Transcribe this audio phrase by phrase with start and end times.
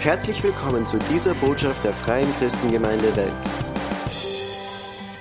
[0.00, 3.54] Herzlich willkommen zu dieser Botschaft der Freien Christengemeinde Wels.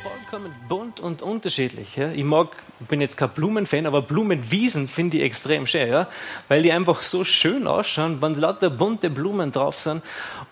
[0.01, 1.97] Vollkommen bunt und unterschiedlich.
[1.97, 2.13] Ja.
[2.13, 2.55] Ich mag,
[2.87, 6.07] bin jetzt kein Blumenfan, aber Blumenwiesen finde ich extrem schön, ja,
[6.47, 10.01] weil die einfach so schön ausschauen, wenn lauter bunte Blumen drauf sind.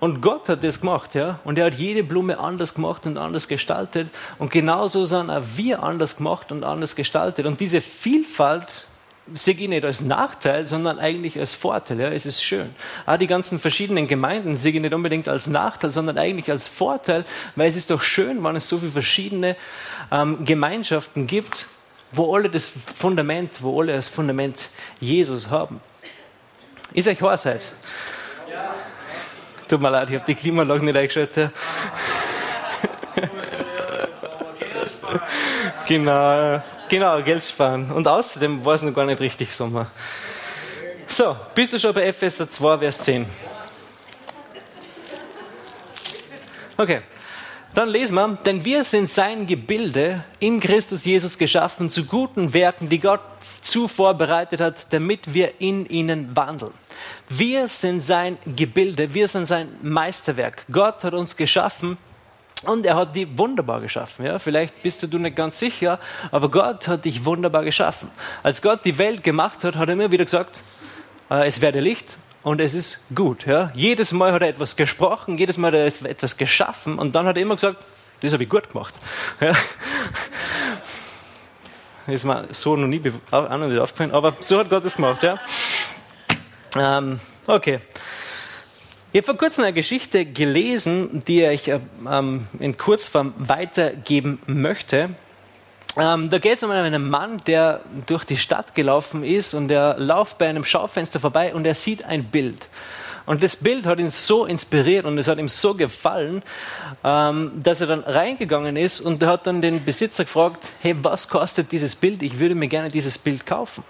[0.02, 3.48] Und Gott hat das gemacht, ja, und er hat jede Blume anders gemacht und anders
[3.48, 4.10] gestaltet.
[4.40, 7.46] Und genauso sind auch wir anders gemacht und anders gestaltet.
[7.46, 8.88] Und diese Vielfalt
[9.34, 12.00] sehe ich nicht als Nachteil, sondern eigentlich als Vorteil.
[12.00, 12.74] Ja, es ist schön.
[13.06, 17.26] Auch die ganzen verschiedenen Gemeinden sehe ich nicht unbedingt als Nachteil, sondern eigentlich als Vorteil,
[17.56, 19.56] weil es ist doch schön, wenn es so viele verschiedene
[20.12, 21.68] ähm, Gemeinschaften gibt,
[22.12, 24.70] wo alle das Fundament, wo alle das Fundament
[25.00, 25.82] Jesus haben.
[26.94, 27.66] Ist euch Wahrheit?
[28.50, 28.74] Ja.
[29.68, 31.52] Tut mir leid, ich habe die Klimaanlage nicht eingeschaltet.
[35.86, 36.62] genau.
[36.90, 37.92] Genau, Geld sparen.
[37.92, 39.88] Und außerdem war es noch gar nicht richtig Sommer.
[41.06, 43.26] So, bist du schon bei Epheser 2, Vers 10?
[46.78, 47.02] Okay,
[47.74, 52.88] dann lesen wir, denn wir sind sein Gebilde in Christus Jesus geschaffen zu guten Werken,
[52.88, 53.22] die Gott
[53.62, 56.74] zuvor bereitet hat, damit wir in ihnen wandeln.
[57.30, 60.66] Wir sind sein Gebilde, wir sind sein Meisterwerk.
[60.72, 61.98] Gott hat uns geschaffen
[62.66, 64.26] und er hat die wunderbar geschaffen.
[64.26, 64.40] Ja?
[64.40, 66.00] Vielleicht bist du nicht ganz sicher,
[66.32, 68.10] aber Gott hat dich wunderbar geschaffen.
[68.44, 70.64] Als Gott die Welt gemacht hat, hat er immer wieder gesagt,
[71.30, 73.46] äh, es werde Licht und es ist gut.
[73.46, 73.72] Ja?
[73.74, 77.38] Jedes Mal hat er etwas gesprochen, jedes Mal hat er etwas geschaffen und dann hat
[77.38, 77.78] er immer gesagt,
[78.22, 78.94] das habe ich gut gemacht.
[79.42, 79.54] Ja?
[82.14, 83.02] Ist mir so noch nie
[83.32, 85.24] auch noch nicht aufgefallen, aber so hat Gott es gemacht.
[85.24, 85.38] Ja?
[86.78, 87.82] Ähm, okay.
[89.14, 95.12] Ich habe vor kurzem eine Geschichte gelesen, die ich ähm, in Kurzform weitergeben möchte.
[95.96, 99.98] Ähm, da geht es um einen Mann, der durch die Stadt gelaufen ist und er
[99.98, 102.68] läuft bei einem Schaufenster vorbei und er sieht ein Bild.
[103.26, 106.44] Und das Bild hat ihn so inspiriert und es hat ihm so gefallen,
[107.06, 111.30] ähm, dass er dann reingegangen ist und er hat dann den Besitzer gefragt, hey, was
[111.30, 112.22] kostet dieses Bild?
[112.24, 113.86] Ich würde mir gerne dieses Bild kaufen.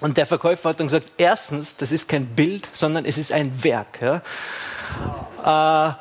[0.00, 3.64] Und der Verkäufer hat dann gesagt, erstens, das ist kein Bild, sondern es ist ein
[3.64, 4.00] Werk.
[4.02, 4.22] Ja.
[5.90, 5.94] Äh,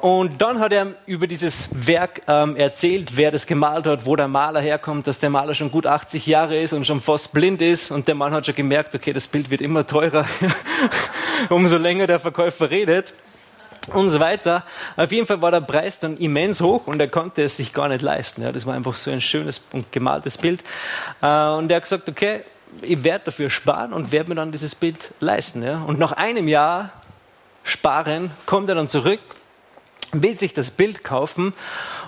[0.00, 4.28] und dann hat er über dieses Werk ähm, erzählt, wer das gemalt hat, wo der
[4.28, 7.90] Maler herkommt, dass der Maler schon gut 80 Jahre ist und schon fast blind ist.
[7.90, 10.24] Und der Mann hat schon gemerkt, okay, das Bild wird immer teurer,
[11.48, 13.12] umso länger der Verkäufer redet
[13.92, 14.64] und so weiter.
[14.96, 17.88] Auf jeden Fall war der Preis dann immens hoch und er konnte es sich gar
[17.88, 18.42] nicht leisten.
[18.42, 20.62] Ja, das war einfach so ein schönes und gemaltes Bild.
[21.22, 22.42] Äh, und er hat gesagt, okay,
[22.82, 25.62] ich werde dafür sparen und werde mir dann dieses Bild leisten.
[25.62, 25.82] Ja?
[25.82, 26.92] Und nach einem Jahr
[27.64, 29.20] sparen kommt er dann zurück,
[30.12, 31.54] will sich das Bild kaufen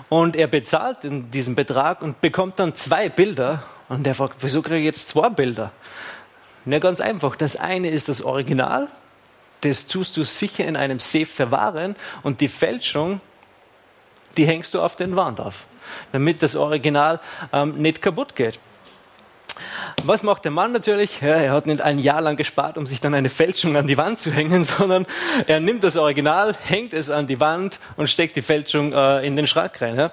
[0.09, 3.63] und er bezahlt diesen Betrag und bekommt dann zwei Bilder.
[3.89, 5.71] Und er fragt, wieso kriege ich jetzt zwei Bilder?
[6.65, 7.35] Na, ganz einfach.
[7.35, 8.87] Das eine ist das Original,
[9.61, 13.21] das tust du sicher in einem Safe verwahren und die Fälschung,
[14.37, 15.65] die hängst du auf den Wand auf,
[16.11, 17.19] damit das Original
[17.53, 18.59] ähm, nicht kaputt geht.
[20.03, 21.21] Was macht der Mann natürlich?
[21.21, 24.19] Er hat nicht ein Jahr lang gespart, um sich dann eine Fälschung an die Wand
[24.19, 25.05] zu hängen, sondern
[25.47, 29.35] er nimmt das Original, hängt es an die Wand und steckt die Fälschung äh, in
[29.35, 29.97] den Schrank rein.
[29.97, 30.11] Ja?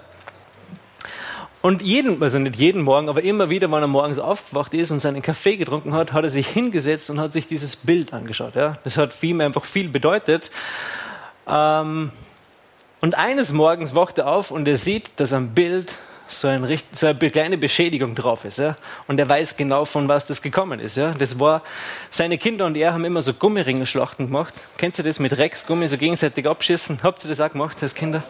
[1.61, 5.00] Und jeden, also nicht jeden Morgen, aber immer wieder, wenn er morgens aufgewacht ist und
[5.00, 8.55] seinen Kaffee getrunken hat, hat er sich hingesetzt und hat sich dieses Bild angeschaut.
[8.55, 8.78] Ja?
[8.84, 10.50] Das hat für ihn einfach viel bedeutet.
[11.49, 12.12] Ähm,
[13.00, 15.95] und eines Morgens wacht er auf und er sieht, dass am Bild
[16.28, 18.59] so, ein, so eine kleine Beschädigung drauf ist.
[18.59, 18.77] Ja?
[19.06, 20.97] Und er weiß genau, von was das gekommen ist.
[20.97, 21.12] Ja?
[21.12, 21.62] Das war,
[22.11, 24.55] seine Kinder und er haben immer so Gummiringelschlachten gemacht.
[24.77, 27.00] Kennt ihr das mit Rex-Gummi, so gegenseitig abschießen?
[27.03, 28.22] Habt ihr das auch gemacht als Kinder?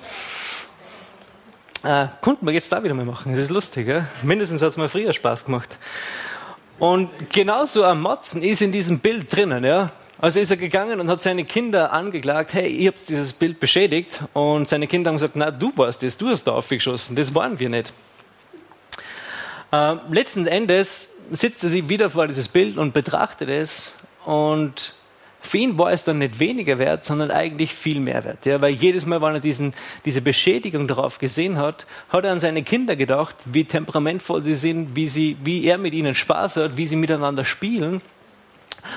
[1.85, 3.33] Äh, konnten wir jetzt da wieder mal machen.
[3.33, 3.89] Das ist lustig.
[3.89, 4.07] Ja?
[4.23, 5.79] Mindestens hat es mal früher Spaß gemacht.
[6.79, 9.65] Und genauso am Motzen ist in diesem Bild drinnen.
[9.65, 9.91] Ja?
[10.21, 14.21] Also ist er gegangen und hat seine Kinder angeklagt, hey, ihr habt dieses Bild beschädigt.
[14.33, 17.59] Und seine Kinder haben gesagt, na, du warst das, du hast da aufgeschossen, das waren
[17.59, 17.93] wir nicht.
[19.71, 23.93] Äh, letzten Endes sitzt er sich wieder vor dieses Bild und betrachtet es
[24.25, 24.94] und
[25.41, 28.44] für ihn war es dann nicht weniger wert, sondern eigentlich viel mehr wert.
[28.44, 29.73] Ja, weil jedes Mal, wenn er diesen,
[30.05, 34.97] diese Beschädigung darauf gesehen hat, hat er an seine Kinder gedacht, wie temperamentvoll sie sind,
[34.97, 38.03] wie, sie, wie er mit ihnen Spaß hat, wie sie miteinander spielen.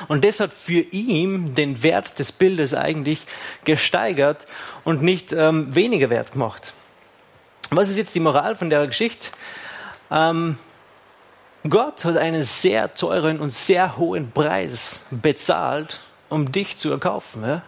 [0.07, 3.25] Und das hat für ihn den Wert des Bildes eigentlich
[3.65, 4.45] gesteigert
[4.83, 6.73] und nicht ähm, weniger wert gemacht.
[7.69, 9.29] Was ist jetzt die Moral von der Geschichte?
[10.09, 10.57] Ähm,
[11.67, 15.99] Gott hat einen sehr teuren und sehr hohen Preis bezahlt,
[16.29, 17.43] um dich zu erkaufen.
[17.43, 17.61] Ja?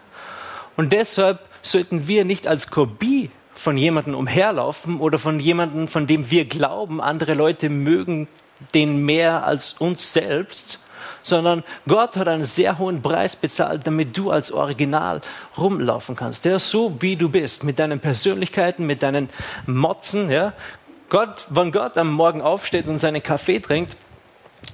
[0.75, 6.31] Und deshalb sollten wir nicht als Kopie von jemandem umherlaufen oder von jemandem, von dem
[6.31, 8.27] wir glauben, andere Leute mögen
[8.73, 10.79] den mehr als uns selbst,
[11.23, 15.21] sondern Gott hat einen sehr hohen Preis bezahlt, damit du als Original
[15.57, 16.45] rumlaufen kannst.
[16.45, 19.29] Ja, so wie du bist, mit deinen Persönlichkeiten, mit deinen
[19.65, 20.29] Motzen.
[20.29, 20.53] Ja.
[21.09, 23.97] Gott, wenn Gott am Morgen aufsteht und seinen Kaffee trinkt,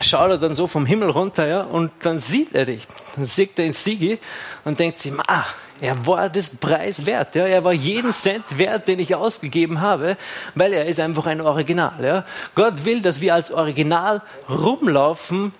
[0.01, 2.87] schaut er dann so vom Himmel runter, ja, und dann sieht er dich.
[3.15, 4.19] Dann sieht er in Sigi
[4.65, 8.87] und denkt sich, ach, er war das Preis wert, ja, er war jeden Cent wert,
[8.87, 10.17] den ich ausgegeben habe,
[10.55, 12.23] weil er ist einfach ein Original, ja.
[12.55, 15.53] Gott will, dass wir als Original rumlaufen,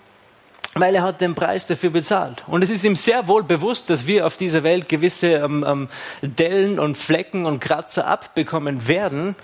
[0.74, 2.44] weil er hat den Preis dafür bezahlt.
[2.46, 5.88] Und es ist ihm sehr wohl bewusst, dass wir auf dieser Welt gewisse ähm, ähm,
[6.22, 9.34] Dellen und Flecken und Kratzer abbekommen werden.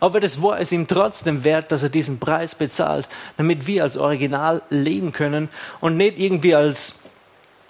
[0.00, 3.08] Aber das war es ihm trotzdem wert, dass er diesen Preis bezahlt,
[3.38, 5.48] damit wir als Original leben können
[5.80, 6.96] und nicht irgendwie als,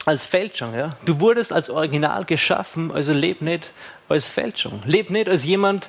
[0.07, 0.75] als Fälschung.
[0.75, 0.97] Ja?
[1.05, 3.71] Du wurdest als Original geschaffen, also leb nicht
[4.09, 4.81] als Fälschung.
[4.85, 5.89] Leb nicht als jemand,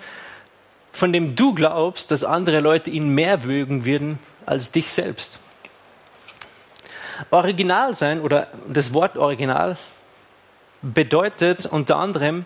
[0.91, 5.39] von dem du glaubst, dass andere Leute ihn mehr mögen würden als dich selbst.
[7.31, 9.77] Original sein oder das Wort Original
[10.81, 12.45] bedeutet unter anderem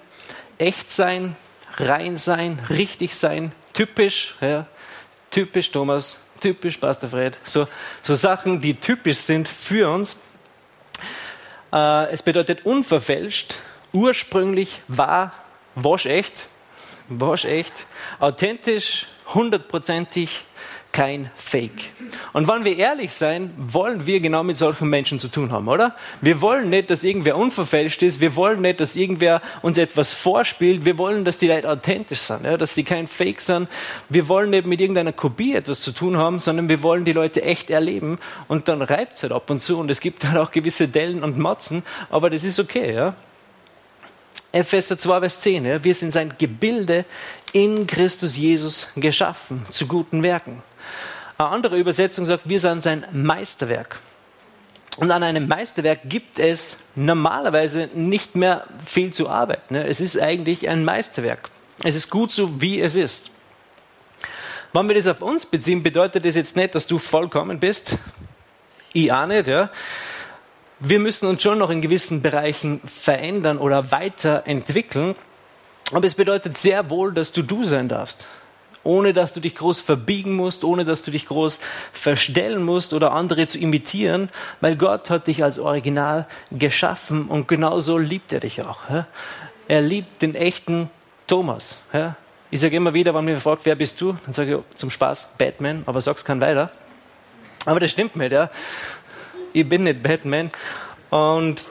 [0.58, 1.36] echt sein,
[1.78, 4.66] rein sein, richtig sein, typisch, ja,
[5.32, 7.68] typisch Thomas, typisch Pastor Fred, so,
[8.02, 10.18] so Sachen, die typisch sind für uns.
[11.72, 13.60] Äh, es bedeutet unverfälscht,
[13.94, 15.34] ursprünglich, wahr,
[15.76, 16.48] waschecht,
[17.10, 17.74] waschecht,
[18.20, 20.46] authentisch, hundertprozentig,
[20.92, 21.92] kein Fake.
[22.34, 25.96] Und wenn wir ehrlich sein, wollen wir genau mit solchen Menschen zu tun haben, oder?
[26.22, 28.20] Wir wollen nicht, dass irgendwer unverfälscht ist.
[28.20, 30.86] Wir wollen nicht, dass irgendwer uns etwas vorspielt.
[30.86, 32.58] Wir wollen, dass die Leute authentisch sind, ja?
[32.58, 33.70] dass sie kein Fake sind.
[34.10, 37.44] Wir wollen nicht mit irgendeiner Kopie etwas zu tun haben, sondern wir wollen die Leute
[37.44, 38.18] echt erleben.
[38.48, 39.78] Und dann reibt es halt ab und zu.
[39.78, 41.84] Und es gibt halt auch gewisse Dellen und Motzen.
[42.10, 43.14] Aber das ist okay, ja?
[44.52, 45.66] Epheser 2, Vers 10.
[45.66, 45.84] Ja?
[45.84, 47.06] Wir sind sein Gebilde
[47.54, 50.64] in Christus Jesus geschaffen zu guten Werken.
[51.40, 53.98] Eine andere Übersetzung sagt, wir sind sein Meisterwerk.
[54.98, 59.76] Und an einem Meisterwerk gibt es normalerweise nicht mehr viel zu arbeiten.
[59.76, 59.88] Ne?
[59.88, 61.50] Es ist eigentlich ein Meisterwerk.
[61.82, 63.32] Es ist gut so, wie es ist.
[64.74, 67.98] Wenn wir das auf uns beziehen, bedeutet das jetzt nicht, dass du vollkommen bist.
[68.92, 69.70] Ich auch nicht, ja.
[70.80, 75.16] Wir müssen uns schon noch in gewissen Bereichen verändern oder weiterentwickeln.
[75.94, 78.26] Aber es bedeutet sehr wohl, dass du du sein darfst
[78.84, 81.60] ohne dass du dich groß verbiegen musst, ohne dass du dich groß
[81.92, 84.30] verstellen musst oder andere zu imitieren,
[84.62, 88.84] weil Gott hat dich als Original geschaffen und genauso liebt er dich auch.
[89.68, 90.90] Er liebt den echten
[91.28, 91.78] Thomas.
[92.52, 95.28] Ich sage immer wieder, wenn mir fragt, wer bist du, dann sage ich zum Spaß
[95.38, 96.72] Batman, aber sag's kein weiter.
[97.66, 98.50] Aber das stimmt nicht, ja.
[99.54, 100.50] Ich bin nicht Batman
[101.10, 101.66] und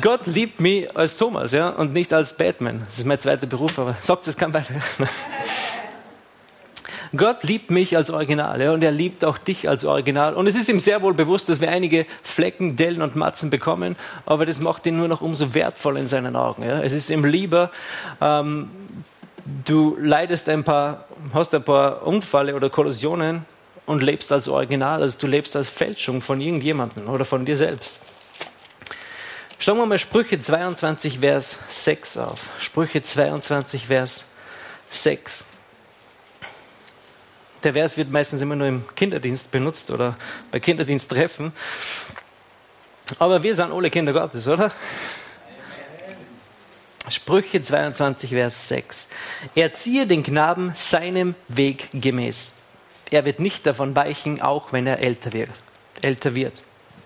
[0.00, 2.82] Gott liebt mich als Thomas, ja, und nicht als Batman.
[2.86, 4.74] Das ist mein zweiter Beruf, aber sagt es kein weiter.
[7.16, 10.34] Gott liebt mich als Original ja, und er liebt auch dich als Original.
[10.34, 13.96] Und es ist ihm sehr wohl bewusst, dass wir einige Flecken, Dellen und Matzen bekommen,
[14.26, 16.62] aber das macht ihn nur noch umso wertvoller in seinen Augen.
[16.62, 16.82] Ja.
[16.82, 17.70] Es ist ihm lieber,
[18.20, 18.70] ähm,
[19.64, 23.44] du leidest ein paar, hast ein paar Unfälle oder Kollisionen
[23.86, 28.00] und lebst als Original, als du lebst als Fälschung von irgendjemandem oder von dir selbst.
[29.58, 32.48] Schauen wir mal Sprüche 22, Vers 6 auf.
[32.60, 34.24] Sprüche 22, Vers
[34.90, 35.44] 6.
[37.62, 40.16] Der Vers wird meistens immer nur im Kinderdienst benutzt oder
[40.50, 41.52] bei Kinderdiensttreffen.
[43.18, 44.72] Aber wir sind alle Kinder Gottes, oder?
[47.08, 49.08] Sprüche 22, Vers 6.
[49.54, 52.52] Erziehe den Knaben seinem Weg gemäß.
[53.10, 55.50] Er wird nicht davon weichen, auch wenn er älter wird.
[56.02, 56.62] Älter wird.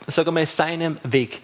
[0.06, 1.40] Sag einmal, seinem Weg.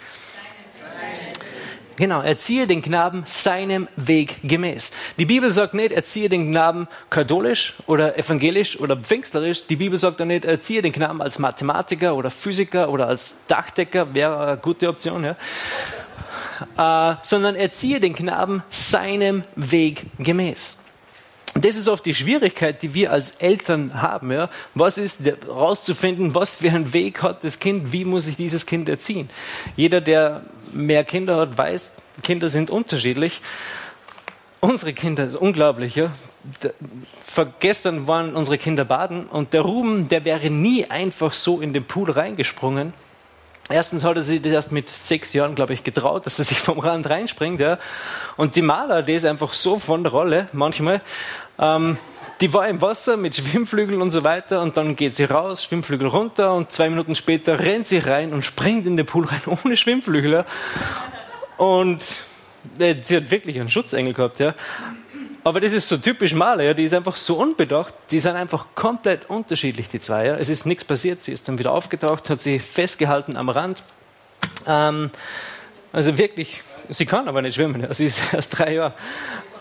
[2.00, 4.90] Genau, erziehe den Knaben seinem Weg gemäß.
[5.18, 9.66] Die Bibel sagt nicht, erziehe den Knaben katholisch oder evangelisch oder pfingstlerisch.
[9.66, 14.14] Die Bibel sagt auch nicht, erziehe den Knaben als Mathematiker oder Physiker oder als Dachdecker,
[14.14, 17.12] wäre eine gute Option, ja.
[17.12, 20.78] Äh, sondern erziehe den Knaben seinem Weg gemäß.
[21.52, 24.32] Das ist oft die Schwierigkeit, die wir als Eltern haben.
[24.32, 24.48] Ja?
[24.74, 28.88] Was ist herauszufinden, was für einen Weg hat das Kind, wie muss ich dieses Kind
[28.88, 29.28] erziehen?
[29.76, 33.40] Jeder, der mehr Kinder hat, weiß, Kinder sind unterschiedlich.
[34.60, 35.94] Unsere Kinder ist unglaublich.
[35.94, 36.12] Ja?
[37.60, 41.84] Gestern waren unsere Kinder baden und der Ruben, der wäre nie einfach so in den
[41.84, 42.92] Pool reingesprungen.
[43.70, 46.58] Erstens hat er sich das erst mit sechs Jahren, glaube ich, getraut, dass er sich
[46.58, 47.60] vom Rand reinspringt.
[47.60, 47.78] Ja.
[48.36, 51.00] Und die Maler, die ist einfach so von der Rolle manchmal.
[51.58, 51.96] Ähm,
[52.40, 56.08] die war im Wasser mit Schwimmflügeln und so weiter und dann geht sie raus, Schwimmflügel
[56.08, 59.76] runter und zwei Minuten später rennt sie rein und springt in den Pool rein ohne
[59.76, 60.44] Schwimmflügel.
[61.58, 62.20] Und
[62.78, 64.40] äh, sie hat wirklich einen Schutzengel gehabt.
[64.40, 64.54] Ja.
[65.44, 68.68] Aber das ist so typisch Maler, ja, die ist einfach so unbedacht, die sind einfach
[68.74, 70.26] komplett unterschiedlich, die zwei.
[70.26, 70.36] Ja.
[70.36, 73.82] Es ist nichts passiert, sie ist dann wieder aufgetaucht, hat sie festgehalten am Rand.
[74.66, 75.10] Ähm,
[75.92, 77.92] also wirklich, sie kann aber nicht schwimmen, ja.
[77.92, 78.94] sie ist erst drei Jahre.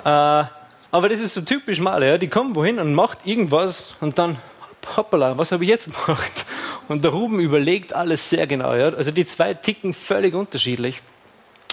[0.05, 0.58] Äh,
[0.91, 2.17] aber das ist so typisch Maler, ja.
[2.17, 4.37] die kommen wohin und macht irgendwas und dann,
[4.95, 6.45] hoppala, was habe ich jetzt gemacht?
[6.87, 8.73] Und der Ruben überlegt alles sehr genau.
[8.73, 8.89] Ja.
[8.89, 11.01] Also die zwei ticken völlig unterschiedlich.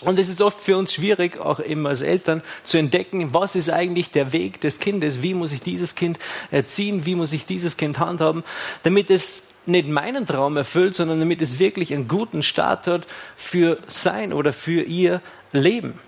[0.02, 3.70] Und es ist oft für uns schwierig, auch eben als Eltern, zu entdecken, was ist
[3.70, 6.18] eigentlich der Weg des Kindes, wie muss ich dieses Kind
[6.50, 8.44] erziehen, wie muss ich dieses Kind handhaben,
[8.82, 13.06] damit es nicht meinen Traum erfüllt, sondern damit es wirklich einen guten Start hat
[13.38, 15.99] für sein oder für ihr Leben.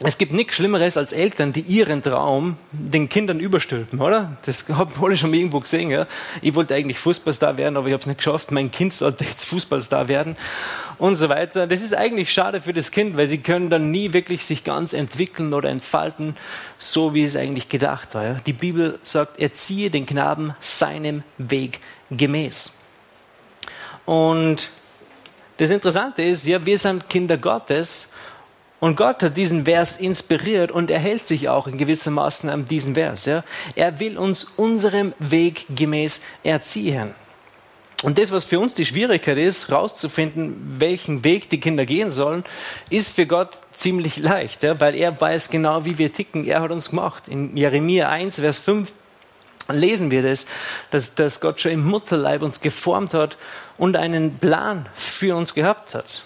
[0.00, 4.36] Es gibt nichts Schlimmeres als Eltern, die ihren Traum den Kindern überstülpen, oder?
[4.44, 5.90] Das habe ich schon mal irgendwo gesehen.
[5.90, 6.06] Ja?
[6.42, 8.50] Ich wollte eigentlich Fußballstar werden, aber ich habe es nicht geschafft.
[8.50, 10.36] Mein Kind sollte jetzt Fußballstar werden
[10.98, 11.66] und so weiter.
[11.66, 14.92] Das ist eigentlich schade für das Kind, weil sie können dann nie wirklich sich ganz
[14.92, 16.36] entwickeln oder entfalten,
[16.76, 18.24] so wie es eigentlich gedacht war.
[18.24, 18.34] Ja?
[18.44, 22.70] Die Bibel sagt, erziehe den Knaben seinem Weg gemäß.
[24.04, 24.68] Und
[25.56, 28.08] das Interessante ist, ja, wir sind Kinder Gottes
[28.78, 32.66] und Gott hat diesen Vers inspiriert und er hält sich auch in gewisser Maßen an
[32.66, 33.24] diesen Vers.
[33.24, 33.42] Ja.
[33.74, 37.14] Er will uns unserem Weg gemäß erziehen.
[38.02, 42.44] Und das, was für uns die Schwierigkeit ist, herauszufinden, welchen Weg die Kinder gehen sollen,
[42.90, 46.44] ist für Gott ziemlich leicht, ja, weil er weiß genau, wie wir ticken.
[46.44, 47.26] Er hat uns gemacht.
[47.28, 48.92] In Jeremia 1, Vers 5
[49.68, 50.44] lesen wir das,
[50.90, 53.38] dass, dass Gott schon im Mutterleib uns geformt hat
[53.78, 56.20] und einen Plan für uns gehabt hat.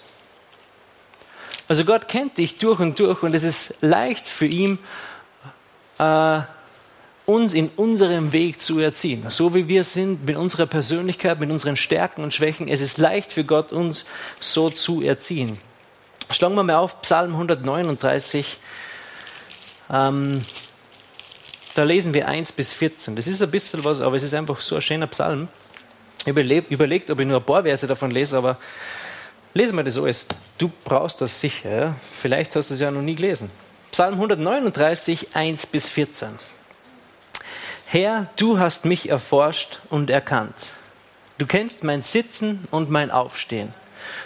[1.71, 4.77] Also Gott kennt dich durch und durch und es ist leicht für ihn,
[5.99, 6.41] äh,
[7.25, 9.23] uns in unserem Weg zu erziehen.
[9.29, 12.67] So wie wir sind, mit unserer Persönlichkeit, mit unseren Stärken und Schwächen.
[12.67, 14.03] Es ist leicht für Gott, uns
[14.41, 15.59] so zu erziehen.
[16.31, 18.57] Schlagen wir mal auf Psalm 139.
[19.93, 20.41] Ähm,
[21.75, 23.15] da lesen wir 1 bis 14.
[23.15, 25.47] Das ist ein bisschen was, aber es ist einfach so ein schöner Psalm.
[26.27, 28.57] Habe überlegt, ob ich nur ein paar Verse davon lese, aber
[29.53, 30.27] Lesen wir das alles.
[30.57, 31.69] Du brauchst das sicher.
[31.69, 31.95] Ja?
[32.21, 33.51] Vielleicht hast du es ja noch nie gelesen.
[33.91, 36.39] Psalm 139, 1 bis 14.
[37.87, 40.71] Herr, du hast mich erforscht und erkannt.
[41.37, 43.73] Du kennst mein Sitzen und mein Aufstehen.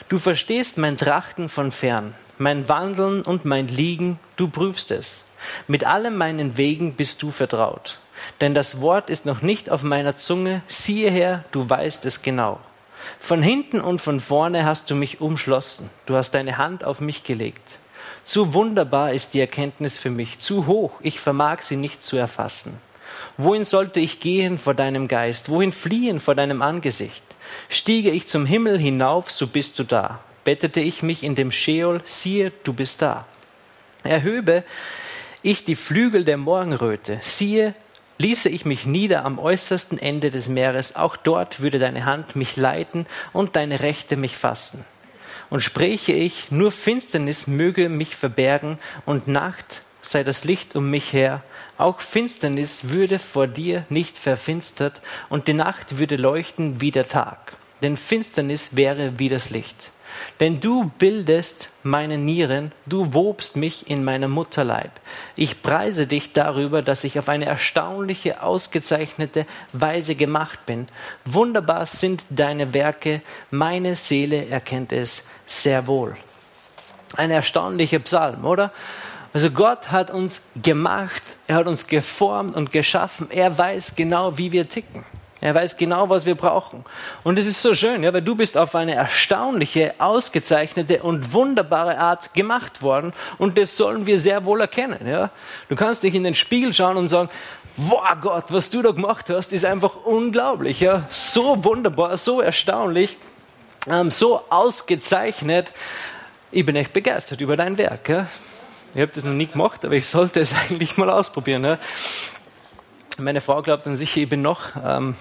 [0.08, 5.24] Du verstehst mein Trachten von fern, mein Wandeln und mein Liegen, du prüfst es.
[5.67, 7.98] Mit allem meinen Wegen bist du vertraut.
[8.41, 12.60] Denn das Wort ist noch nicht auf meiner Zunge, siehe her, du weißt es genau.
[13.19, 15.89] Von hinten und von vorne hast du mich umschlossen.
[16.05, 17.79] Du hast deine Hand auf mich gelegt.
[18.25, 22.79] Zu wunderbar ist die Erkenntnis für mich, zu hoch, ich vermag sie nicht zu erfassen.
[23.38, 25.50] Wohin sollte ich gehen vor deinem Geist?
[25.50, 27.24] Wohin fliehen vor deinem Angesicht?
[27.69, 30.19] Stiege ich zum Himmel hinauf, so bist du da.
[30.43, 33.25] Bettete ich mich in dem Scheol, siehe, du bist da.
[34.03, 34.63] Erhöbe
[35.41, 37.75] ich die Flügel der Morgenröte, siehe,
[38.17, 42.55] Ließe ich mich nieder am äußersten Ende des Meeres, auch dort würde deine Hand mich
[42.55, 44.86] leiten und deine Rechte mich fassen.
[45.50, 51.13] Und spräche ich, nur Finsternis möge mich verbergen und Nacht sei das Licht um mich
[51.13, 51.43] her,
[51.77, 57.53] auch Finsternis würde vor dir nicht verfinstert und die Nacht würde leuchten wie der Tag,
[57.84, 59.91] denn Finsternis wäre wie das Licht.
[60.39, 64.91] Denn du bildest meine Nieren, du wobst mich in meinem Mutterleib.
[65.36, 70.88] Ich preise dich darüber, dass ich auf eine erstaunliche, ausgezeichnete Weise gemacht bin.
[71.25, 76.15] Wunderbar sind deine Werke, meine Seele erkennt es sehr wohl.
[77.15, 78.72] Ein erstaunlicher Psalm, oder?
[79.36, 84.53] Also Gott hat uns gemacht, er hat uns geformt und geschaffen, er weiß genau, wie
[84.53, 85.03] wir ticken.
[85.45, 86.83] Er weiß genau, was wir brauchen.
[87.23, 91.99] Und es ist so schön, ja, weil du bist auf eine erstaunliche, ausgezeichnete und wunderbare
[91.99, 93.13] Art gemacht worden.
[93.37, 95.07] Und das sollen wir sehr wohl erkennen.
[95.07, 95.29] Ja.
[95.69, 97.29] Du kannst dich in den Spiegel schauen und sagen,
[97.77, 100.79] wow Gott, was du da gemacht hast, ist einfach unglaublich.
[100.79, 101.03] Ja.
[101.11, 103.15] So wunderbar, so erstaunlich,
[103.87, 105.73] ähm, so ausgezeichnet.
[106.49, 108.09] Ich bin echt begeistert über dein Werk.
[108.09, 108.25] Ja.
[108.95, 111.65] Ich habe das noch nie gemacht, aber ich sollte es eigentlich mal ausprobieren.
[111.65, 111.77] Ja.
[113.17, 115.15] Meine Frau glaubt an sich, ich bin noch ähm,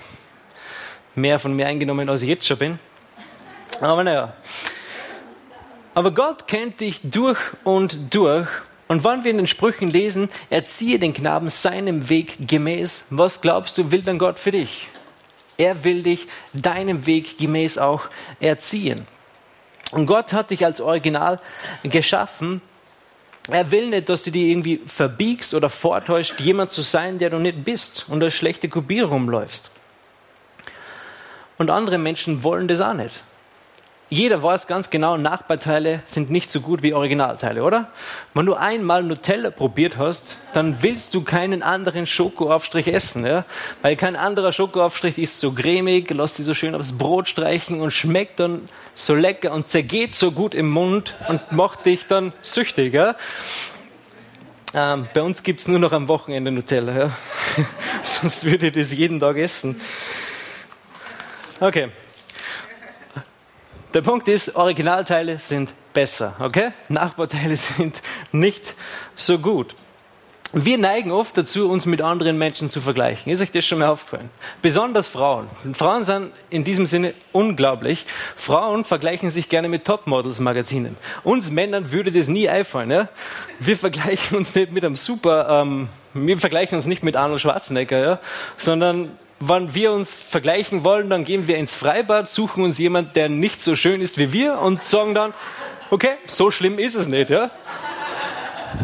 [1.15, 2.79] mehr von mir eingenommen, als ich jetzt schon bin.
[3.81, 4.33] Aber naja.
[5.95, 8.49] Aber Gott kennt dich durch und durch.
[8.89, 13.79] Und wann wir in den Sprüchen lesen, erziehe den Knaben seinem Weg gemäß, was glaubst
[13.79, 14.89] du, will dann Gott für dich?
[15.57, 18.07] Er will dich deinem Weg gemäß auch
[18.41, 19.07] erziehen.
[19.93, 21.39] Und Gott hat dich als Original
[21.85, 22.61] geschaffen,
[23.51, 27.39] er will nicht, dass du dich irgendwie verbiegst oder vortäuscht, jemand zu sein, der du
[27.39, 29.71] nicht bist und als schlechte Kopie rumläufst.
[31.59, 33.23] Und andere Menschen wollen das auch nicht.
[34.11, 37.89] Jeder weiß ganz genau, Nachbarteile sind nicht so gut wie Originalteile, oder?
[38.35, 43.45] Wenn du einmal Nutella probiert hast, dann willst du keinen anderen Schokoaufstrich essen, ja?
[43.83, 47.93] Weil kein anderer Schokoaufstrich ist so cremig, lässt dich so schön aufs Brot streichen und
[47.93, 52.93] schmeckt dann so lecker und zergeht so gut im Mund und macht dich dann süchtig,
[52.93, 53.17] ja?
[54.75, 57.11] Ähm, bei uns gibt es nur noch am Wochenende Nutella, ja?
[58.03, 59.81] Sonst würde ich das jeden Tag essen.
[61.59, 61.89] Okay.
[63.95, 66.73] Der Punkt ist, Originalteile sind besser, okay?
[66.89, 68.75] Nachbarteile sind nicht
[69.15, 69.77] so gut.
[70.53, 73.31] Wir neigen oft dazu, uns mit anderen Menschen zu vergleichen.
[73.31, 74.31] Ist euch das schon mal aufgefallen?
[74.63, 75.49] Besonders Frauen.
[75.75, 78.05] Frauen sind in diesem Sinne unglaublich.
[78.37, 80.97] Frauen vergleichen sich gerne mit Topmodels-Magazinen.
[81.23, 82.91] Uns Männern würde das nie einfallen.
[82.91, 83.09] Ja?
[83.61, 87.99] Wir vergleichen uns nicht mit einem super, ähm, wir vergleichen uns nicht mit Arnold Schwarzenegger,
[87.99, 88.19] ja?
[88.57, 89.11] sondern
[89.41, 93.61] wenn wir uns vergleichen wollen, dann gehen wir ins Freibad, suchen uns jemanden, der nicht
[93.63, 95.35] so schön ist wie wir und sagen dann,
[95.91, 97.31] okay, so schlimm ist es nicht.
[97.31, 97.51] Ja?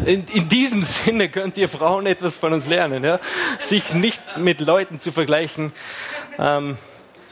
[0.05, 3.19] In, in diesem Sinne könnt ihr Frauen etwas von uns lernen, ja?
[3.59, 5.73] sich nicht mit Leuten zu vergleichen.
[6.37, 6.77] Ähm,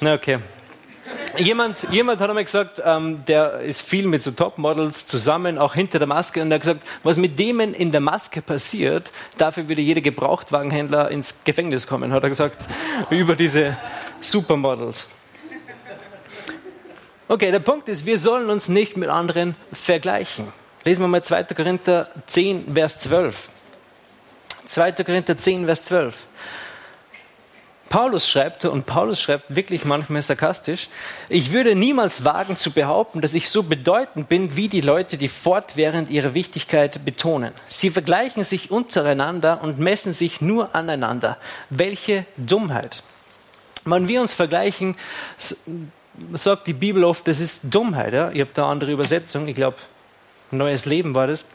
[0.01, 0.39] okay.
[1.38, 6.00] Jemand, jemand hat einmal gesagt, ähm, der ist viel mit so Topmodels zusammen, auch hinter
[6.00, 9.81] der Maske, und er hat gesagt, was mit denen in der Maske passiert, dafür würde
[9.81, 12.67] jeder Gebrauchtwagenhändler ins Gefängnis kommen, hat er gesagt,
[13.09, 13.77] über diese
[14.21, 15.07] Supermodels.
[17.27, 20.48] Okay, der Punkt ist, wir sollen uns nicht mit anderen vergleichen.
[20.83, 21.43] Lesen wir mal 2.
[21.43, 23.50] Korinther 10, Vers 12.
[24.65, 24.91] 2.
[24.91, 26.17] Korinther 10, Vers 12.
[27.89, 30.88] Paulus schreibt, und Paulus schreibt wirklich manchmal sarkastisch,
[31.27, 35.27] ich würde niemals wagen zu behaupten, dass ich so bedeutend bin wie die Leute, die
[35.27, 37.51] fortwährend ihre Wichtigkeit betonen.
[37.67, 41.38] Sie vergleichen sich untereinander und messen sich nur aneinander.
[41.69, 43.03] Welche Dummheit.
[43.86, 44.96] Wenn wir uns vergleichen,
[46.34, 48.13] sagt die Bibel oft, das ist Dummheit.
[48.13, 48.31] Ja?
[48.31, 49.77] Ich habe da andere Übersetzung, ich glaube,
[50.51, 51.46] neues Leben war das.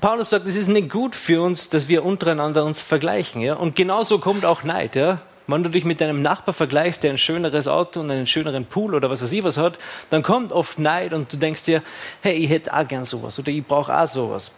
[0.00, 3.40] Paulus sagt, es ist nicht gut für uns, dass wir untereinander uns vergleichen.
[3.40, 3.54] Ja?
[3.54, 4.96] Und genauso kommt auch Neid.
[4.96, 5.22] Ja?
[5.46, 8.94] Wenn du dich mit deinem Nachbar vergleichst, der ein schöneres Auto und einen schöneren Pool
[8.94, 9.78] oder was weiß ich was hat,
[10.10, 11.82] dann kommt oft Neid und du denkst dir,
[12.20, 14.52] hey, ich hätte auch gern sowas oder ich brauche auch sowas.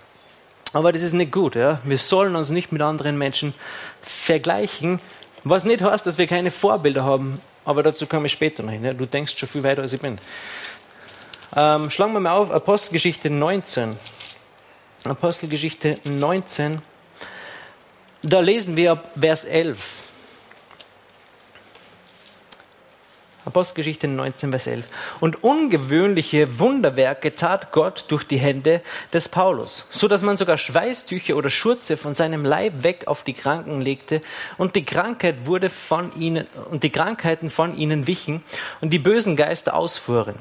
[0.72, 1.54] Aber das ist nicht gut.
[1.54, 1.78] Ja?
[1.84, 3.54] Wir sollen uns nicht mit anderen Menschen
[4.02, 4.98] vergleichen,
[5.44, 7.40] was nicht heißt, dass wir keine Vorbilder haben.
[7.64, 8.84] Aber dazu komme ich später noch hin.
[8.84, 8.94] Ja?
[8.94, 10.18] Du denkst schon viel weiter, als ich bin.
[11.54, 13.96] Ähm, schlagen wir mal auf Apostelgeschichte 19.
[15.04, 16.82] Apostelgeschichte 19,
[18.22, 19.78] da lesen wir Vers 11.
[23.46, 24.86] Apostelgeschichte 19, Vers 11.
[25.20, 28.82] Und ungewöhnliche Wunderwerke tat Gott durch die Hände
[29.14, 33.32] des Paulus, so dass man sogar Schweißtücher oder Schurze von seinem Leib weg auf die
[33.32, 34.20] Kranken legte
[34.58, 38.42] und die Krankheit wurde von ihnen und die Krankheiten von ihnen wichen
[38.82, 40.34] und die bösen Geister ausfuhren.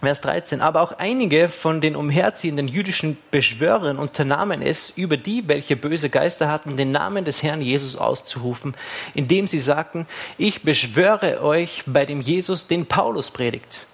[0.00, 0.60] Vers 13.
[0.60, 6.48] Aber auch einige von den umherziehenden jüdischen Beschwörern unternahmen es, über die, welche böse Geister
[6.48, 8.74] hatten, den Namen des Herrn Jesus auszurufen,
[9.14, 10.06] indem sie sagten,
[10.38, 13.86] ich beschwöre euch bei dem Jesus, den Paulus predigt.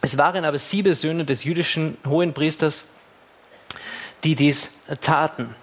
[0.00, 2.84] Es waren aber sieben Söhne des jüdischen Hohenpriesters,
[4.24, 4.70] die dies
[5.00, 5.54] taten.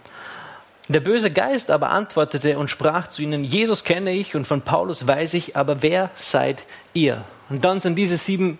[0.87, 5.07] Der böse Geist aber antwortete und sprach zu ihnen, Jesus kenne ich und von Paulus
[5.07, 7.23] weiß ich, aber wer seid ihr?
[7.49, 8.59] Und dann sind diese sieben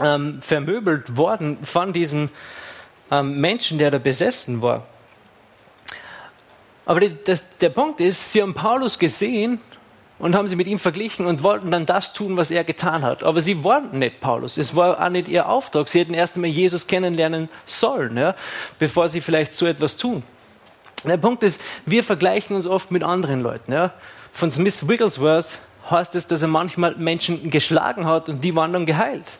[0.00, 2.30] ähm, vermöbelt worden von diesem
[3.10, 4.86] ähm, Menschen, der da besessen war.
[6.86, 9.60] Aber die, das, der Punkt ist, sie haben Paulus gesehen
[10.18, 13.22] und haben sie mit ihm verglichen und wollten dann das tun, was er getan hat.
[13.22, 14.56] Aber sie wollten nicht Paulus.
[14.56, 15.88] Es war auch nicht ihr Auftrag.
[15.88, 18.34] Sie hätten erst einmal Jesus kennenlernen sollen, ja,
[18.78, 20.22] bevor sie vielleicht so etwas tun.
[21.04, 23.72] Der Punkt ist, wir vergleichen uns oft mit anderen Leuten.
[23.72, 23.92] Ja.
[24.32, 25.58] Von Smith Wigglesworth
[25.90, 29.38] heißt es, dass er manchmal Menschen geschlagen hat und die waren dann geheilt.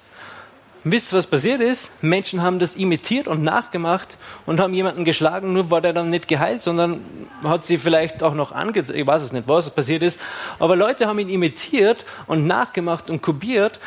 [0.87, 1.91] Wisst ihr, was passiert ist?
[2.03, 6.29] Menschen haben das imitiert und nachgemacht und haben jemanden geschlagen, nur war der dann nicht
[6.29, 7.01] geheilt, sondern
[7.43, 8.99] hat sie vielleicht auch noch angezeigt.
[8.99, 10.21] Ich weiß es nicht, was passiert ist.
[10.59, 13.81] Aber Leute haben ihn imitiert und nachgemacht und kopiert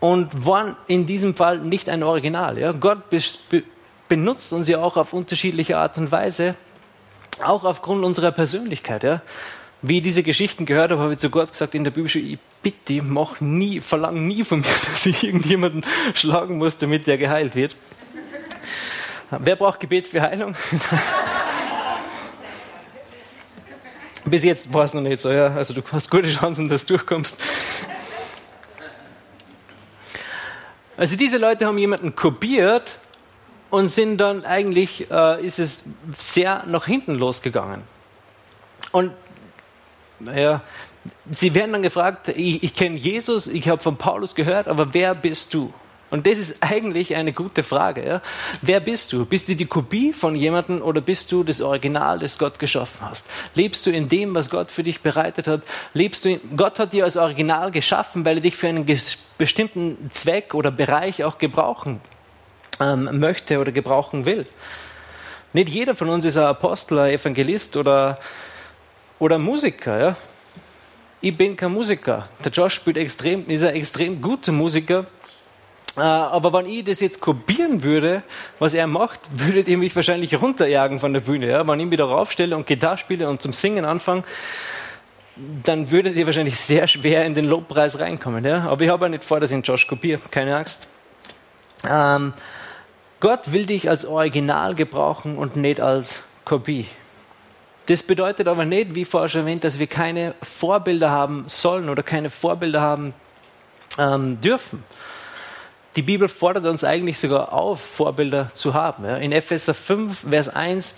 [0.00, 2.58] und waren in diesem Fall nicht ein Original.
[2.58, 2.72] Ja?
[2.72, 3.62] Gott be be
[4.06, 6.56] benutzt uns ja auch auf unterschiedliche Art und Weise,
[7.42, 9.02] auch aufgrund unserer Persönlichkeit.
[9.02, 9.22] Ja?
[9.86, 12.38] Wie ich diese Geschichten gehört habe, habe ich zu Gott gesagt in der Bibelschule, ich
[12.62, 17.54] bitte, mach nie, verlang nie von mir, dass ich irgendjemanden schlagen muss, damit der geheilt
[17.54, 17.76] wird.
[19.30, 20.56] Wer braucht Gebet für Heilung?
[24.24, 25.48] Bis jetzt war es noch nicht so, ja.
[25.48, 27.36] Also du hast gute Chancen, dass du durchkommst.
[30.96, 33.00] Also diese Leute haben jemanden kopiert
[33.68, 35.84] und sind dann eigentlich, äh, ist es
[36.16, 37.82] sehr nach hinten losgegangen.
[38.92, 39.12] Und
[40.34, 40.60] ja,
[41.30, 45.14] sie werden dann gefragt, ich, ich kenne Jesus, ich habe von Paulus gehört, aber wer
[45.14, 45.72] bist du?
[46.10, 48.06] Und das ist eigentlich eine gute Frage.
[48.06, 48.22] Ja?
[48.62, 49.26] Wer bist du?
[49.26, 53.26] Bist du die Kopie von jemandem oder bist du das Original, das Gott geschaffen hast?
[53.56, 55.62] Lebst du in dem, was Gott für dich bereitet hat?
[55.92, 58.86] Lebst du in, Gott hat dir als Original geschaffen, weil er dich für einen
[59.38, 62.00] bestimmten Zweck oder Bereich auch gebrauchen
[62.80, 64.46] ähm, möchte oder gebrauchen will.
[65.52, 68.18] Nicht jeder von uns ist ein Apostel, ein Evangelist oder,
[69.18, 69.98] oder Musiker.
[69.98, 70.16] Ja?
[71.20, 72.28] Ich bin kein Musiker.
[72.44, 75.06] Der Josh spielt extrem, ist ein extrem guter Musiker.
[75.96, 78.22] Äh, aber wenn ich das jetzt kopieren würde,
[78.58, 81.48] was er macht, würdet ihr mich wahrscheinlich runterjagen von der Bühne.
[81.48, 81.66] Ja?
[81.66, 84.24] Wenn ich wieder raufstelle und Gitarre spiele und zum Singen anfange,
[85.64, 88.44] dann würdet ihr wahrscheinlich sehr schwer in den Lobpreis reinkommen.
[88.44, 88.68] Ja?
[88.68, 90.20] Aber ich habe ja nicht vor, dass ich den Josh kopiere.
[90.30, 90.88] Keine Angst.
[91.88, 92.32] Ähm,
[93.20, 96.86] Gott will dich als Original gebrauchen und nicht als Kopie.
[97.86, 102.02] Das bedeutet aber nicht, wie vorher schon erwähnt, dass wir keine Vorbilder haben sollen oder
[102.02, 103.14] keine Vorbilder haben
[103.98, 104.82] ähm, dürfen.
[105.96, 109.04] Die Bibel fordert uns eigentlich sogar auf, Vorbilder zu haben.
[109.04, 109.16] Ja.
[109.16, 110.94] In Epheser 5, Vers 1,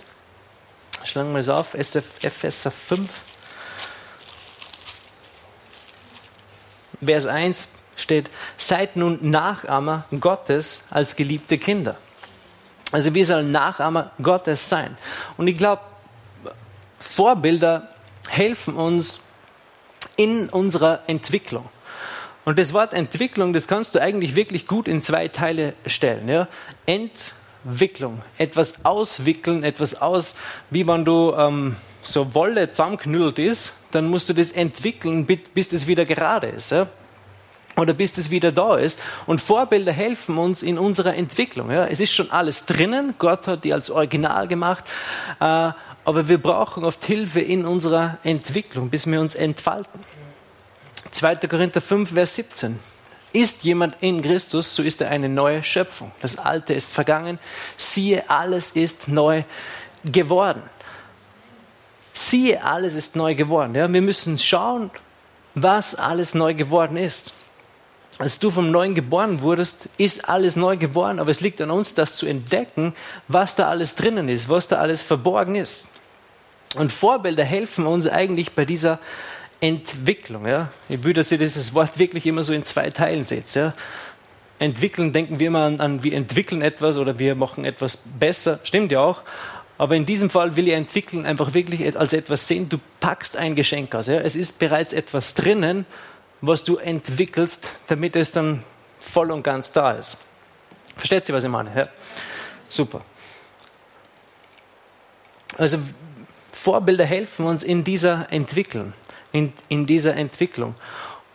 [1.04, 3.10] schlagen wir es auf, Epheser 5,
[7.04, 11.96] Vers 1 steht, seid nun Nachahmer Gottes als geliebte Kinder.
[12.92, 14.96] Also wir sollen Nachahmer Gottes sein.
[15.36, 15.82] Und ich glaube,
[17.16, 17.88] Vorbilder
[18.28, 19.22] helfen uns
[20.16, 21.64] in unserer Entwicklung.
[22.44, 26.28] Und das Wort Entwicklung, das kannst du eigentlich wirklich gut in zwei Teile stellen.
[26.28, 26.46] Ja?
[26.84, 30.34] Entwicklung, etwas auswickeln, etwas aus,
[30.68, 35.86] wie wenn du ähm, so Wolle zusammenknüllt ist, dann musst du das entwickeln, bis das
[35.86, 36.70] wieder gerade ist.
[36.70, 36.86] Ja?
[37.76, 38.98] oder bis das wieder da ist.
[39.26, 41.70] Und Vorbilder helfen uns in unserer Entwicklung.
[41.70, 41.86] Ja.
[41.86, 44.84] Es ist schon alles drinnen, Gott hat die als Original gemacht,
[45.40, 45.72] äh,
[46.06, 50.04] aber wir brauchen oft Hilfe in unserer Entwicklung, bis wir uns entfalten.
[51.10, 51.36] 2.
[51.48, 52.78] Korinther 5, Vers 17.
[53.32, 56.12] Ist jemand in Christus, so ist er eine neue Schöpfung.
[56.22, 57.38] Das Alte ist vergangen,
[57.76, 59.42] siehe, alles ist neu
[60.04, 60.62] geworden.
[62.12, 63.74] Siehe, alles ist neu geworden.
[63.74, 64.90] Ja, wir müssen schauen,
[65.54, 67.34] was alles neu geworden ist
[68.18, 71.94] als du vom Neuen geboren wurdest, ist alles neu geworden, aber es liegt an uns,
[71.94, 72.94] das zu entdecken,
[73.28, 75.86] was da alles drinnen ist, was da alles verborgen ist.
[76.74, 78.98] Und Vorbilder helfen uns eigentlich bei dieser
[79.60, 80.46] Entwicklung.
[80.46, 80.70] Ja?
[80.88, 83.54] Ich würde, dass ihr dieses Wort wirklich immer so in zwei Teilen seht.
[83.54, 83.72] Ja?
[84.58, 88.60] Entwickeln denken wir immer an, an, wir entwickeln etwas oder wir machen etwas besser.
[88.64, 89.22] Stimmt ja auch.
[89.78, 92.68] Aber in diesem Fall will ich entwickeln einfach wirklich als etwas sehen.
[92.68, 94.06] Du packst ein Geschenk aus.
[94.06, 94.20] Ja?
[94.20, 95.86] Es ist bereits etwas drinnen
[96.40, 98.62] was du entwickelst, damit es dann
[99.00, 100.16] voll und ganz da ist.
[100.96, 101.70] Versteht ihr, was ich meine?
[101.74, 101.88] Ja?
[102.68, 103.02] Super.
[105.56, 105.78] Also
[106.66, 108.92] Vorbilder helfen uns in dieser Entwicklung,
[109.30, 110.74] in, in dieser Entwicklung.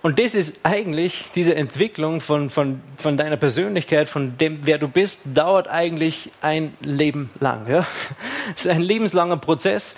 [0.01, 4.89] Und das ist eigentlich, diese Entwicklung von, von, von deiner Persönlichkeit, von dem, wer du
[4.89, 7.65] bist, dauert eigentlich ein Leben lang.
[7.69, 7.87] Ja?
[8.55, 9.95] Es ist ein lebenslanger Prozess.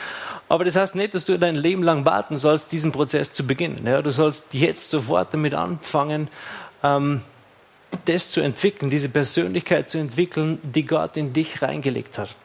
[0.49, 3.87] Aber das heißt nicht, dass du dein Leben lang warten sollst, diesen Prozess zu beginnen.
[3.87, 6.27] Ja, du sollst jetzt sofort damit anfangen,
[6.83, 7.21] ähm,
[8.05, 12.35] das zu entwickeln, diese Persönlichkeit zu entwickeln, die Gott in dich reingelegt hat.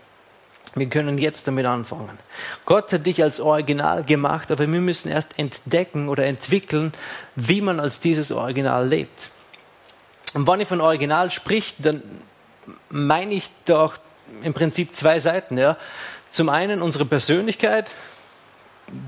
[0.75, 2.19] Wir können jetzt damit anfangen.
[2.65, 6.93] Gott hat dich als Original gemacht, aber wir müssen erst entdecken oder entwickeln,
[7.35, 9.31] wie man als dieses Original lebt.
[10.35, 12.03] Und wenn ich von Original spricht, dann
[12.91, 13.97] meine ich doch
[14.43, 15.57] im Prinzip zwei Seiten.
[15.57, 15.77] Ja.
[16.31, 17.95] Zum einen unsere Persönlichkeit,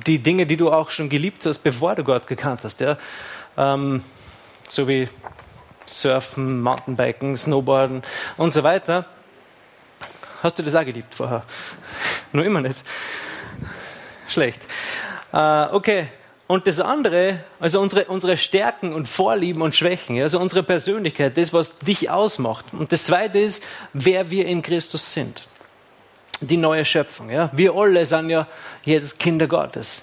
[0.07, 2.81] die Dinge, die du auch schon geliebt hast, bevor du Gott gekannt hast.
[2.81, 2.97] Ja?
[3.57, 4.03] Ähm,
[4.69, 5.09] so wie
[5.87, 8.03] Surfen, Mountainbiken, Snowboarden
[8.37, 9.07] und so weiter.
[10.43, 11.45] Hast du das auch geliebt vorher?
[12.33, 12.83] Nur immer nicht.
[14.29, 14.61] Schlecht.
[15.33, 16.07] Äh, okay.
[16.47, 21.53] Und das andere, also unsere, unsere Stärken und Vorlieben und Schwächen, also unsere Persönlichkeit, das,
[21.53, 22.67] was dich ausmacht.
[22.73, 25.47] Und das zweite ist, wer wir in Christus sind
[26.41, 27.31] die neue Schöpfung.
[27.31, 27.51] Ja?
[27.53, 28.47] Wir alle sind ja
[28.85, 30.03] jetzt Kinder Gottes,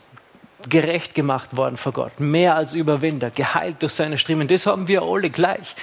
[0.70, 4.48] gerecht gemacht worden vor Gott, mehr als Überwinder, geheilt durch seine Striemen.
[4.48, 5.76] Das haben wir alle gleich.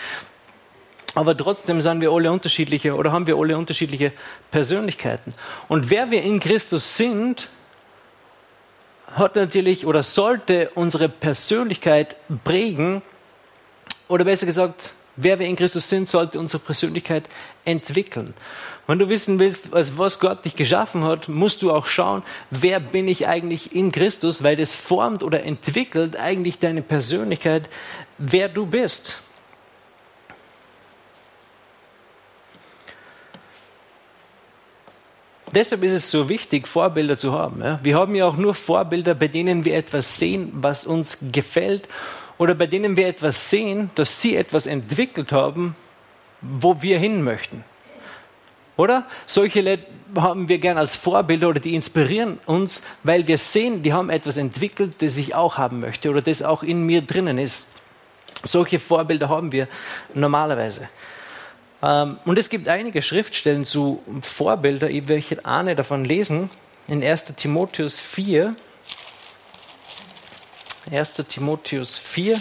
[1.14, 4.12] Aber trotzdem sind wir alle unterschiedliche oder haben wir alle unterschiedliche
[4.50, 5.32] Persönlichkeiten.
[5.68, 7.48] Und wer wir in Christus sind,
[9.14, 13.02] hat natürlich oder sollte unsere Persönlichkeit prägen
[14.08, 17.28] oder besser gesagt, wer wir in Christus sind, sollte unsere Persönlichkeit
[17.64, 18.34] entwickeln.
[18.86, 23.08] Wenn du wissen willst, was Gott dich geschaffen hat, musst du auch schauen, wer bin
[23.08, 27.70] ich eigentlich in Christus, weil das formt oder entwickelt eigentlich deine Persönlichkeit,
[28.18, 29.20] wer du bist.
[35.54, 37.62] Deshalb ist es so wichtig, Vorbilder zu haben.
[37.62, 37.78] Ja?
[37.82, 41.88] Wir haben ja auch nur Vorbilder, bei denen wir etwas sehen, was uns gefällt
[42.38, 45.76] oder bei denen wir etwas sehen, dass sie etwas entwickelt haben,
[46.40, 47.64] wo wir hin möchten.
[48.76, 49.06] Oder?
[49.26, 49.86] Solche Leute
[50.16, 54.36] haben wir gern als Vorbilder oder die inspirieren uns, weil wir sehen, die haben etwas
[54.36, 57.68] entwickelt, das ich auch haben möchte oder das auch in mir drinnen ist.
[58.42, 59.68] Solche Vorbilder haben wir
[60.12, 60.88] normalerweise.
[61.84, 66.48] Ähm, und es gibt einige Schriftstellen zu Vorbilder, ich werde eine davon lesen,
[66.88, 67.34] in 1.
[67.36, 68.56] Timotheus 4.
[70.90, 71.12] 1.
[71.28, 72.40] Timotheus 4,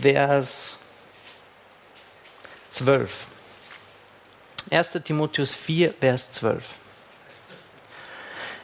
[0.00, 0.76] Vers
[2.70, 3.26] 12.
[4.70, 4.90] 1.
[5.04, 6.64] Timotheus 4, Vers 12.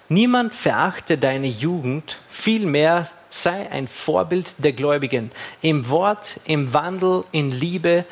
[0.08, 5.30] Niemand verachte deine Jugend, vielmehr sei ein Vorbild der Gläubigen
[5.62, 8.04] im Wort, im Wandel, in Liebe,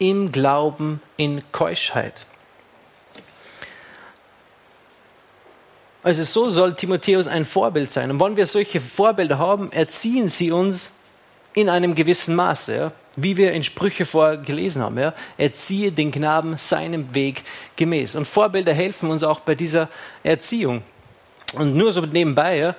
[0.00, 2.26] im Glauben, in Keuschheit.
[6.02, 8.10] Also so soll Timotheus ein Vorbild sein.
[8.10, 10.90] Und wenn wir solche Vorbilder haben, erziehen sie uns
[11.52, 12.74] in einem gewissen Maße.
[12.74, 12.92] Ja?
[13.16, 14.98] Wie wir in Sprüche vorher gelesen haben.
[14.98, 15.12] Ja?
[15.36, 17.42] Erziehe den Knaben seinem Weg
[17.76, 18.14] gemäß.
[18.14, 19.90] Und Vorbilder helfen uns auch bei dieser
[20.22, 20.82] Erziehung.
[21.52, 22.76] Und nur so nebenbei, ja,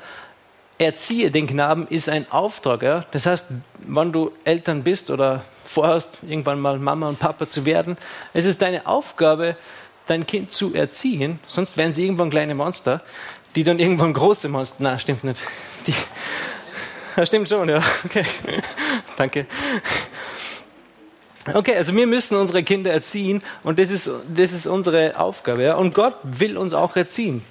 [0.81, 2.81] erziehe den Knaben ist ein Auftrag.
[2.81, 3.05] Ja?
[3.11, 3.45] Das heißt,
[3.85, 7.97] wenn du Eltern bist oder vorhast, irgendwann mal Mama und Papa zu werden,
[8.33, 9.55] es ist deine Aufgabe,
[10.07, 13.01] dein Kind zu erziehen, sonst werden sie irgendwann kleine Monster,
[13.55, 14.77] die dann irgendwann große Monster.
[14.79, 15.41] Na, stimmt nicht.
[15.85, 15.93] Die,
[17.15, 17.81] ja, stimmt schon, ja.
[18.05, 18.25] Okay.
[19.17, 19.45] Danke.
[21.53, 25.63] Okay, also wir müssen unsere Kinder erziehen und das ist, das ist unsere Aufgabe.
[25.63, 25.75] Ja?
[25.75, 27.43] Und Gott will uns auch erziehen.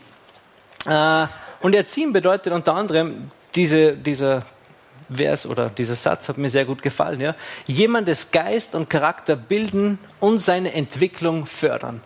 [0.86, 1.26] Äh,
[1.60, 4.42] und erziehen bedeutet unter anderem, diese, dieser
[5.12, 7.20] Vers oder dieser Satz hat mir sehr gut gefallen.
[7.20, 7.34] Ja?
[7.66, 12.00] Jemandes Geist und Charakter bilden und seine Entwicklung fördern.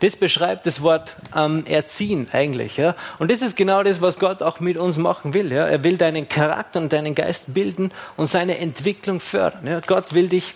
[0.00, 2.76] Das beschreibt das Wort ähm, erziehen eigentlich.
[2.76, 2.94] Ja?
[3.18, 5.52] Und das ist genau das, was Gott auch mit uns machen will.
[5.52, 5.66] Ja?
[5.66, 9.66] Er will deinen Charakter und deinen Geist bilden und seine Entwicklung fördern.
[9.66, 9.80] Ja?
[9.80, 10.54] Gott will dich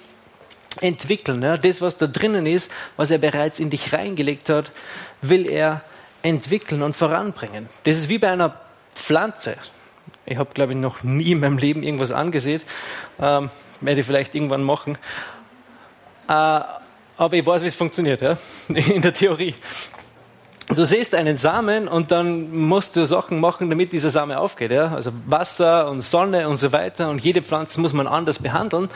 [0.81, 1.43] entwickeln.
[1.43, 1.57] Ja?
[1.57, 4.73] Das, was da drinnen ist, was er bereits in dich reingelegt hat,
[5.21, 5.83] will er
[6.23, 7.69] entwickeln und voranbringen.
[7.85, 8.55] Das ist wie bei einer
[8.95, 9.57] Pflanze.
[10.25, 12.63] Ich habe, glaube ich, noch nie in meinem Leben irgendwas angesehen.
[13.21, 14.97] Ähm, werde ich vielleicht irgendwann machen.
[16.29, 18.37] Äh, aber ich weiß, wie es funktioniert, ja?
[18.69, 19.55] in der Theorie.
[20.69, 24.71] Du siehst einen Samen und dann musst du Sachen machen, damit dieser Same aufgeht.
[24.71, 24.95] Ja?
[24.95, 27.11] Also Wasser und Sonne und so weiter.
[27.11, 28.89] Und jede Pflanze muss man anders behandeln.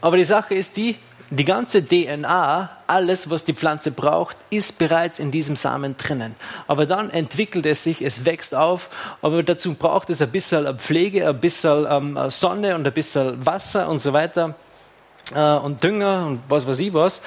[0.00, 0.96] Aber die Sache ist die,
[1.30, 6.34] die ganze DNA, alles, was die Pflanze braucht, ist bereits in diesem Samen drinnen.
[6.66, 8.88] Aber dann entwickelt es sich, es wächst auf,
[9.22, 13.88] aber dazu braucht es ein bisschen Pflege, ein bisschen ähm, Sonne und ein bisschen Wasser
[13.88, 14.54] und so weiter
[15.34, 17.20] äh, und Dünger und was weiß ich was,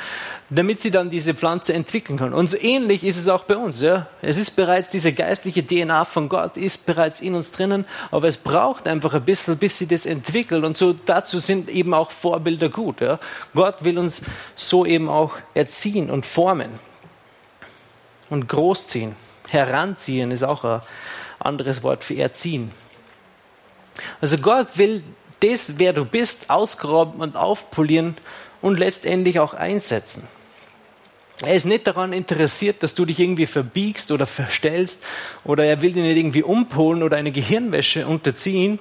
[0.50, 2.34] damit sie dann diese Pflanze entwickeln kann.
[2.34, 3.82] Und so ähnlich ist es auch bei uns.
[3.82, 4.08] Ja?
[4.22, 8.38] Es ist bereits diese geistliche DNA von Gott, ist bereits in uns drinnen, aber es
[8.38, 10.64] braucht einfach ein bisschen, bis sie das entwickelt.
[10.64, 13.02] Und so dazu sind eben auch Vorbilder gut.
[13.02, 13.20] Ja?
[13.54, 14.22] Gott will uns
[14.56, 16.80] so eben auch erziehen und formen
[18.30, 19.16] und großziehen.
[19.50, 20.82] Heranziehen ist auch ein
[21.40, 22.72] anderes Wort für erziehen.
[24.22, 25.04] Also Gott will
[25.40, 28.18] das, wer du bist, ausgraben und aufpolieren
[28.62, 30.28] und letztendlich auch einsetzen.
[31.46, 35.04] Er ist nicht daran interessiert, dass du dich irgendwie verbiegst oder verstellst
[35.46, 38.80] oder er will dich nicht irgendwie umpolen oder eine Gehirnwäsche unterziehen.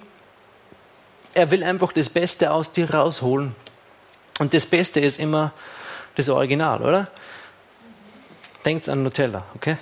[1.35, 3.55] Er will einfach das Beste aus dir rausholen.
[4.41, 5.53] Und das Beste ist immer
[6.17, 7.09] das Original, oder?
[8.65, 9.77] Denkt an Nutella, okay?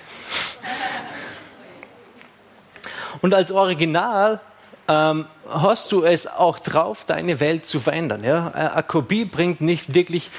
[3.21, 4.39] Und als Original
[4.87, 8.23] ähm, hast du es auch drauf, deine Welt zu verändern.
[8.23, 8.47] Ja?
[8.49, 10.29] Eine Kopie bringt nicht wirklich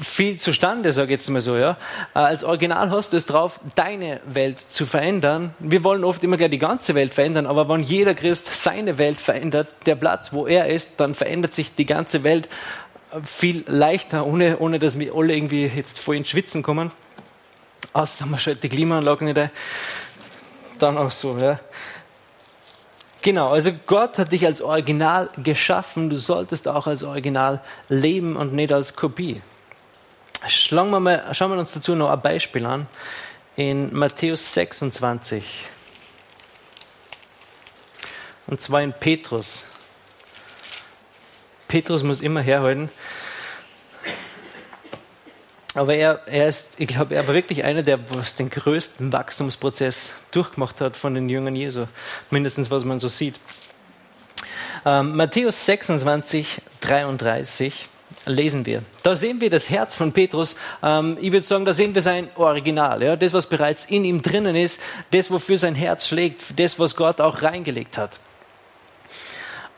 [0.00, 1.56] viel zustande, sage ich jetzt mal so.
[1.56, 1.76] Ja?
[2.14, 5.54] Äh, als Original hast du es drauf, deine Welt zu verändern.
[5.58, 9.20] Wir wollen oft immer gleich die ganze Welt verändern, aber wenn jeder Christ seine Welt
[9.20, 12.48] verändert, der Platz, wo er ist, dann verändert sich die ganze Welt
[13.12, 16.90] äh, viel leichter, ohne, ohne dass wir alle irgendwie jetzt voll ins Schwitzen kommen.
[17.92, 19.50] Außer man schaltet die Klimaanlage nicht ein.
[20.78, 21.60] Dann auch so, ja.
[23.24, 26.10] Genau, also Gott hat dich als Original geschaffen.
[26.10, 29.40] Du solltest auch als Original leben und nicht als Kopie.
[30.46, 32.86] Schauen wir, mal, schauen wir uns dazu noch ein Beispiel an.
[33.56, 35.42] In Matthäus 26.
[38.46, 39.64] Und zwar in Petrus.
[41.66, 42.90] Petrus muss immer herhalten.
[45.74, 50.10] Aber er, er ist, ich glaube, er war wirklich einer, der was den größten Wachstumsprozess
[50.30, 51.86] durchgemacht hat von den Jüngern Jesu.
[52.30, 53.40] Mindestens, was man so sieht.
[54.86, 57.88] Ähm, Matthäus 26, 33.
[58.26, 58.82] lesen wir.
[59.02, 60.54] Da sehen wir das Herz von Petrus.
[60.82, 63.02] Ähm, ich würde sagen, da sehen wir sein Original.
[63.02, 63.16] Ja?
[63.16, 64.78] Das, was bereits in ihm drinnen ist,
[65.10, 68.20] das, wofür sein Herz schlägt, das, was Gott auch reingelegt hat.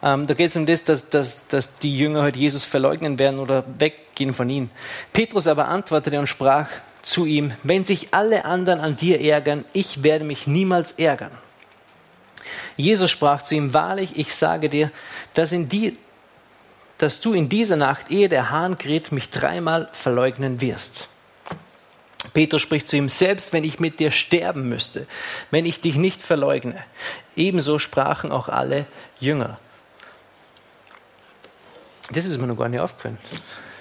[0.03, 3.41] Ähm, da geht es um das, dass, dass, dass die Jünger heute Jesus verleugnen werden
[3.41, 4.71] oder weggehen von ihm.
[5.13, 6.69] Petrus aber antwortete und sprach
[7.03, 11.31] zu ihm, wenn sich alle anderen an dir ärgern, ich werde mich niemals ärgern.
[12.77, 14.91] Jesus sprach zu ihm, wahrlich, ich sage dir,
[15.35, 15.97] dass, in die,
[16.99, 21.09] dass du in dieser Nacht, ehe der Hahn kräht, mich dreimal verleugnen wirst.
[22.35, 25.07] Petrus spricht zu ihm, selbst wenn ich mit dir sterben müsste,
[25.51, 26.83] wenn ich dich nicht verleugne.
[27.35, 28.87] Ebenso sprachen auch alle
[29.19, 29.59] Jünger.
[32.13, 33.19] Das ist mir noch gar nicht aufgefallen.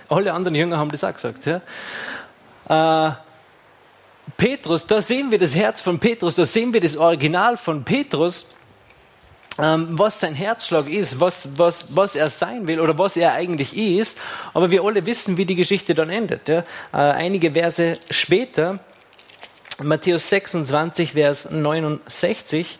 [0.09, 1.45] Alle anderen Jünger haben das auch gesagt.
[1.45, 3.09] Ja.
[3.09, 3.15] Äh,
[4.37, 8.47] Petrus, da sehen wir das Herz von Petrus, da sehen wir das Original von Petrus,
[9.57, 13.75] ähm, was sein Herzschlag ist, was, was, was er sein will oder was er eigentlich
[13.77, 14.17] ist.
[14.53, 16.47] Aber wir alle wissen, wie die Geschichte dann endet.
[16.49, 16.59] Ja.
[16.91, 18.79] Äh, einige Verse später,
[19.81, 22.79] Matthäus 26, Vers 69,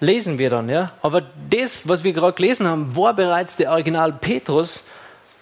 [0.00, 0.92] lesen wir dann, ja.
[1.02, 4.82] Aber das, was wir gerade gelesen haben, war bereits der Original Petrus.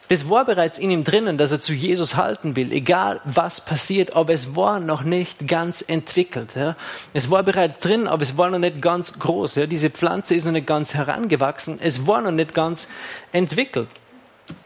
[0.08, 4.14] Das war bereits in ihm drinnen, dass er zu Jesus halten will, egal was passiert,
[4.14, 6.54] aber es war noch nicht ganz entwickelt.
[6.54, 6.76] Ja.
[7.12, 9.56] Es war bereits drin, aber es war noch nicht ganz groß.
[9.56, 9.66] Ja.
[9.66, 12.86] Diese Pflanze ist noch nicht ganz herangewachsen, es war noch nicht ganz
[13.32, 13.88] entwickelt.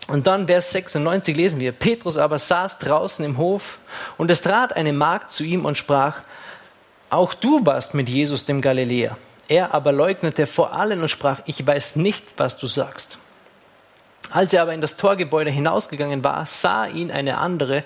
[0.09, 3.79] Und dann Vers 96 lesen wir, Petrus aber saß draußen im Hof
[4.19, 6.17] und es trat eine Magd zu ihm und sprach,
[7.09, 9.17] auch du warst mit Jesus dem Galiläer.
[9.51, 13.19] Er aber leugnete vor allen und sprach, ich weiß nicht, was du sagst.
[14.31, 17.83] Als er aber in das Torgebäude hinausgegangen war, sah ihn eine andere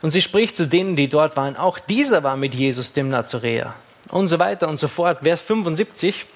[0.00, 3.74] und sie spricht zu denen, die dort waren, auch dieser war mit Jesus, dem Nazaräer.
[4.08, 5.18] Und so weiter und so fort.
[5.22, 6.26] Vers 75.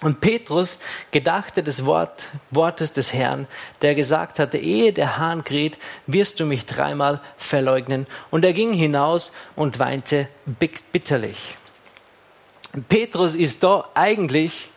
[0.00, 0.80] Und Petrus
[1.12, 3.46] gedachte des Wort, Wortes des Herrn,
[3.82, 8.08] der gesagt hatte, ehe der Hahn kräht, wirst du mich dreimal verleugnen.
[8.32, 10.26] Und er ging hinaus und weinte
[10.90, 11.56] bitterlich.
[12.88, 14.70] Petrus ist da eigentlich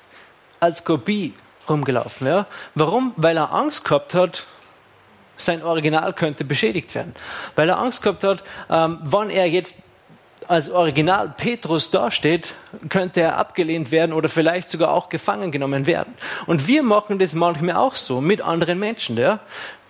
[0.60, 1.34] als Kopie
[1.70, 2.28] rumgelaufen.
[2.28, 2.46] Ja?
[2.76, 3.14] Warum?
[3.16, 4.46] Weil er Angst gehabt hat,
[5.38, 7.14] sein Original könnte beschädigt werden.
[7.56, 9.78] Weil er Angst gehabt hat, ähm, wann er jetzt
[10.48, 12.54] als Original Petrus dasteht,
[12.90, 16.14] könnte er abgelehnt werden oder vielleicht sogar auch gefangen genommen werden.
[16.46, 19.18] Und wir machen das manchmal auch so mit anderen Menschen.
[19.18, 19.40] Ja?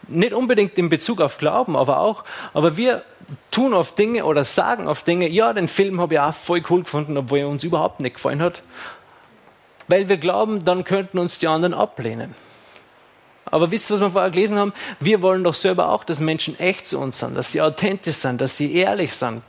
[0.08, 3.04] Nicht unbedingt in Bezug auf Glauben, aber auch, aber wir
[3.52, 6.84] tun oft Dinge oder sagen oft Dinge, ja, den Film habe ich auch voll cool
[6.84, 8.64] gefunden, obwohl er uns überhaupt nicht gefallen hat.
[9.88, 12.36] Weil wir glauben, dann könnten uns die anderen ablehnen.
[13.46, 14.74] Aber wisst ihr, was wir vorher gelesen haben?
[15.00, 18.42] Wir wollen doch selber auch, dass Menschen echt zu uns sind, dass sie authentisch sind,
[18.42, 19.44] dass sie ehrlich sind,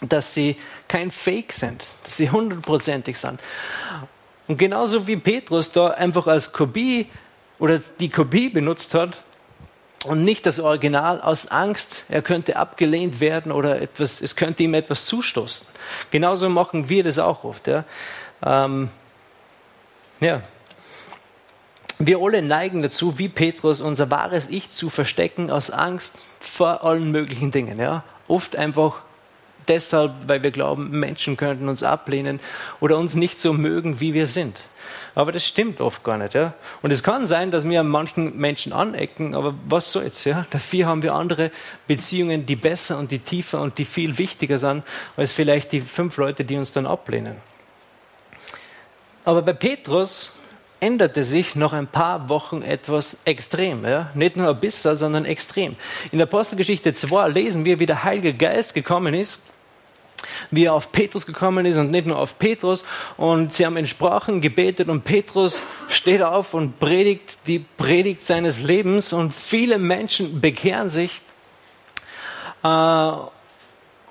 [0.00, 0.56] dass sie
[0.88, 3.40] kein Fake sind, dass sie hundertprozentig sind.
[4.48, 7.06] Und genauso wie Petrus da einfach als Kopie
[7.58, 9.22] oder die Kopie benutzt hat,
[10.04, 14.74] und nicht das Original aus Angst, er könnte abgelehnt werden oder etwas, es könnte ihm
[14.74, 15.66] etwas zustoßen.
[16.10, 17.66] Genauso machen wir das auch oft.
[17.66, 17.84] Ja.
[18.44, 18.90] Ähm,
[20.20, 20.42] ja.
[21.98, 27.10] Wir alle neigen dazu, wie Petrus, unser wahres Ich zu verstecken aus Angst vor allen
[27.10, 27.80] möglichen Dingen.
[27.80, 28.04] Ja.
[28.28, 29.02] Oft einfach
[29.66, 32.38] deshalb, weil wir glauben, Menschen könnten uns ablehnen
[32.78, 34.60] oder uns nicht so mögen, wie wir sind.
[35.14, 36.34] Aber das stimmt oft gar nicht.
[36.34, 36.54] Ja?
[36.82, 40.24] Und es kann sein, dass wir an manchen Menschen anecken, aber was soll's?
[40.24, 40.46] Ja?
[40.50, 41.50] Dafür haben wir andere
[41.86, 44.84] Beziehungen, die besser und die tiefer und die viel wichtiger sind,
[45.16, 47.36] als vielleicht die fünf Leute, die uns dann ablehnen.
[49.24, 50.32] Aber bei Petrus
[50.80, 53.84] änderte sich nach ein paar Wochen etwas extrem.
[53.84, 54.10] Ja?
[54.14, 55.76] Nicht nur ein bisschen, sondern extrem.
[56.12, 59.42] In der Apostelgeschichte 2 lesen wir, wie der Heilige Geist gekommen ist
[60.50, 62.84] wie er auf Petrus gekommen ist und nicht nur auf Petrus.
[63.16, 68.62] Und sie haben in Sprachen gebetet und Petrus steht auf und predigt die Predigt seines
[68.62, 71.20] Lebens und viele Menschen bekehren sich
[72.62, 73.12] äh,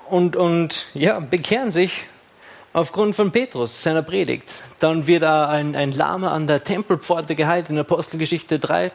[0.10, 1.91] und, und ja, bekehren sich
[2.74, 4.63] aufgrund von Petrus, seiner Predigt.
[4.80, 8.91] Dann wird ein, ein Lama an der Tempelpforte geheilt in Apostelgeschichte 3.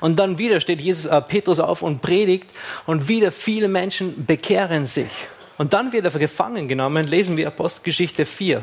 [0.00, 2.48] Und dann wieder steht Jesus, äh, Petrus auf und predigt
[2.86, 5.10] und wieder viele Menschen bekehren sich.
[5.58, 8.62] Und dann wird er gefangen genommen, lesen wir Apostelgeschichte 4.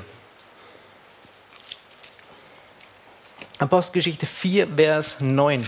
[3.59, 5.67] Apostelgeschichte 4, Vers 9.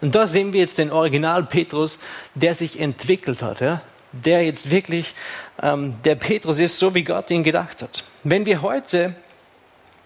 [0.00, 1.98] Und da sehen wir jetzt den Original Petrus,
[2.34, 3.82] der sich entwickelt hat, ja?
[4.12, 5.14] der jetzt wirklich
[5.62, 8.04] ähm, der Petrus ist, so wie Gott ihn gedacht hat.
[8.24, 9.14] Wenn wir heute,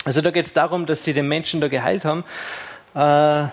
[0.04, 2.24] also da geht es darum, dass sie den Menschen da geheilt haben,
[2.94, 3.48] äh,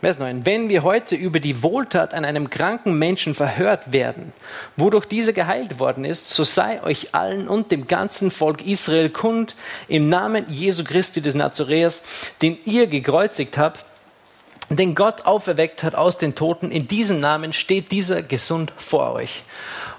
[0.00, 0.46] Vers 9.
[0.46, 4.32] Wenn wir heute über die Wohltat an einem kranken Menschen verhört werden,
[4.76, 9.56] wodurch dieser geheilt worden ist, so sei euch allen und dem ganzen Volk Israel kund,
[9.88, 12.02] im Namen Jesu Christi des Nazareas,
[12.40, 13.84] den ihr gekreuzigt habt,
[14.70, 19.42] den Gott auferweckt hat aus den Toten, in diesem Namen steht dieser gesund vor euch.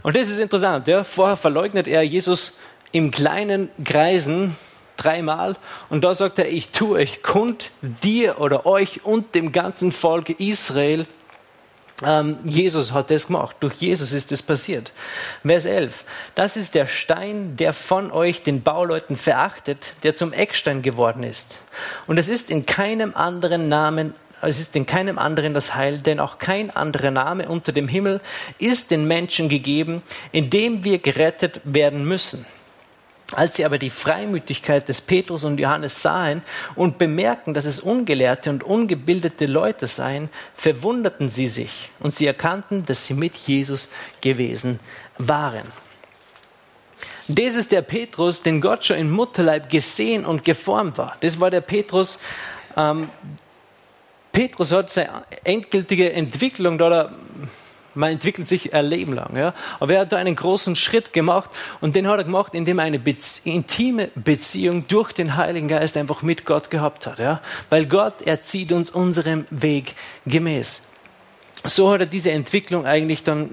[0.01, 0.87] Und das ist interessant.
[0.87, 1.03] Ja?
[1.03, 2.53] Vorher verleugnet er Jesus
[2.91, 4.55] im kleinen Kreisen
[5.03, 5.55] dreimal
[5.89, 10.29] und da sagt er, ich tue euch kund, dir oder euch und dem ganzen Volk
[10.39, 11.05] Israel.
[12.03, 13.57] Ähm, Jesus hat das gemacht.
[13.59, 14.91] Durch Jesus ist das passiert.
[15.45, 16.03] Vers 11.
[16.35, 21.59] Das ist der Stein, der von euch den Bauleuten verachtet, der zum Eckstein geworden ist.
[22.07, 26.19] Und es ist in keinem anderen Namen es ist in keinem anderen das Heil, denn
[26.19, 28.21] auch kein anderer Name unter dem Himmel
[28.57, 32.45] ist den Menschen gegeben, in dem wir gerettet werden müssen.
[33.33, 36.41] Als sie aber die Freimütigkeit des Petrus und Johannes sahen
[36.75, 42.85] und bemerkten, dass es ungelehrte und ungebildete Leute seien, verwunderten sie sich und sie erkannten,
[42.85, 43.89] dass sie mit Jesus
[44.21, 44.79] gewesen
[45.17, 45.63] waren.
[47.27, 51.15] Das ist der Petrus, den Gott schon im Mutterleib gesehen und geformt war.
[51.21, 52.19] Das war der Petrus.
[52.75, 53.09] Ähm,
[54.31, 57.11] Petrus hat seine endgültige Entwicklung da
[57.93, 59.35] man entwickelt sich ein Leben lang.
[59.35, 59.53] Ja?
[59.79, 62.85] Aber er hat da einen großen Schritt gemacht und den hat er gemacht, indem er
[62.85, 67.19] eine Bezie intime Beziehung durch den Heiligen Geist einfach mit Gott gehabt hat.
[67.19, 67.41] Ja?
[67.69, 70.81] Weil Gott erzieht uns unserem Weg gemäß.
[71.63, 73.49] So hat er diese Entwicklung eigentlich dann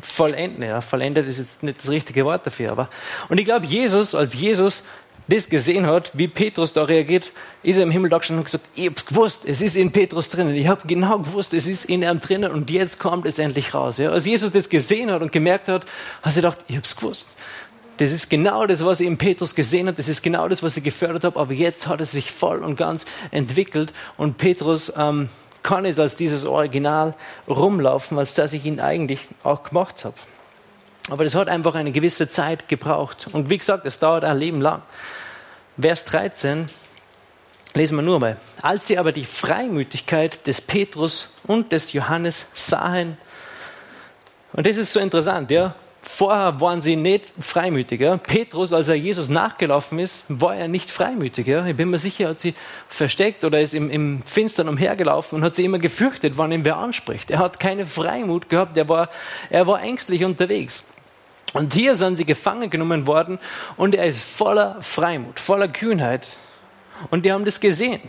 [0.00, 0.68] vollendet.
[0.68, 0.80] Ja?
[0.80, 2.72] Vollendet ist jetzt nicht das richtige Wort dafür.
[2.72, 2.88] Aber
[3.28, 4.84] und ich glaube, Jesus als Jesus
[5.28, 8.64] das gesehen hat, wie Petrus da reagiert, ist er im Himmel da gestanden und gesagt,
[8.74, 10.54] ich hab's gewusst, es ist in Petrus drinnen.
[10.54, 13.98] Ich habe genau gewusst, es ist in ihm drinnen und jetzt kommt es endlich raus.
[13.98, 15.86] Ja, als Jesus das gesehen hat und gemerkt hat,
[16.22, 17.26] hat er gedacht, ich hab's gewusst.
[17.98, 19.98] Das ist genau das, was ich in Petrus gesehen hat.
[19.98, 21.38] Das ist genau das, was ich gefördert habe.
[21.38, 23.92] Aber jetzt hat es sich voll und ganz entwickelt.
[24.16, 25.28] Und Petrus ähm,
[25.62, 27.14] kann jetzt als dieses Original
[27.48, 30.16] rumlaufen, als dass ich ihn eigentlich auch gemacht habe.
[31.10, 33.26] Aber das hat einfach eine gewisse Zeit gebraucht.
[33.32, 34.82] Und wie gesagt, es dauert ein Leben lang.
[35.78, 36.68] Vers 13
[37.74, 38.36] lesen wir nur mal.
[38.62, 43.18] Als sie aber die Freimütigkeit des Petrus und des Johannes sahen,
[44.52, 45.74] und das ist so interessant, ja.
[46.06, 48.18] Vorher waren sie nicht freimütiger.
[48.18, 51.66] Petrus, als er Jesus nachgelaufen ist, war er nicht freimütiger.
[51.66, 52.54] Ich bin mir sicher, er hat sie
[52.88, 56.76] versteckt oder ist im, im Finstern umhergelaufen und hat sie immer gefürchtet, wann ihn wer
[56.76, 57.30] anspricht.
[57.30, 59.08] Er hat keine Freimut gehabt, er war,
[59.48, 60.86] er war ängstlich unterwegs.
[61.54, 63.38] Und hier sind sie gefangen genommen worden
[63.78, 66.28] und er ist voller Freimut, voller Kühnheit.
[67.10, 68.02] Und die haben das gesehen.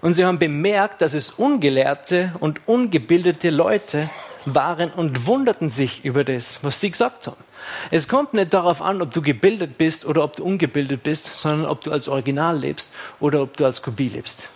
[0.00, 4.10] Und sie haben bemerkt, dass es ungelehrte und ungebildete Leute
[4.44, 7.42] waren und wunderten sich über das, was sie gesagt haben.
[7.90, 11.68] Es kommt nicht darauf an, ob du gebildet bist oder ob du ungebildet bist, sondern
[11.68, 12.90] ob du als Original lebst
[13.20, 14.48] oder ob du als Kopie lebst.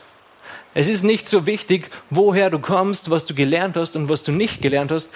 [0.75, 4.33] Es ist nicht so wichtig, woher du kommst, was du gelernt hast und was du
[4.33, 5.09] nicht gelernt hast,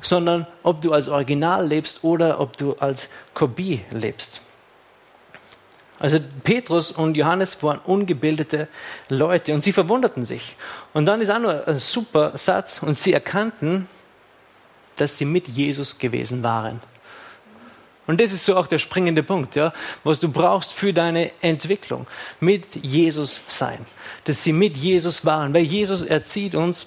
[0.00, 4.40] sondern ob du als Original lebst oder ob du als Kopie lebst.
[5.98, 8.66] Also Petrus und Johannes waren ungebildete
[9.08, 10.56] Leute und sie verwunderten sich.
[10.94, 13.86] Und dann ist auch nur ein super Satz und sie erkannten,
[15.02, 16.80] dass sie mit Jesus gewesen waren.
[18.06, 19.72] Und das ist so auch der springende Punkt, ja,
[20.04, 22.06] was du brauchst für deine Entwicklung.
[22.38, 23.78] Mit Jesus sein.
[24.24, 25.52] Dass sie mit Jesus waren.
[25.54, 26.86] Weil Jesus erzieht uns,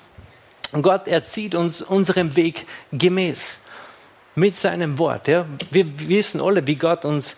[0.82, 3.60] Gott erzieht uns unserem Weg gemäß.
[4.36, 5.28] Mit seinem Wort.
[5.28, 5.46] Ja.
[5.72, 7.36] Wir wissen alle, wie Gott uns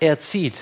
[0.00, 0.58] erzieht.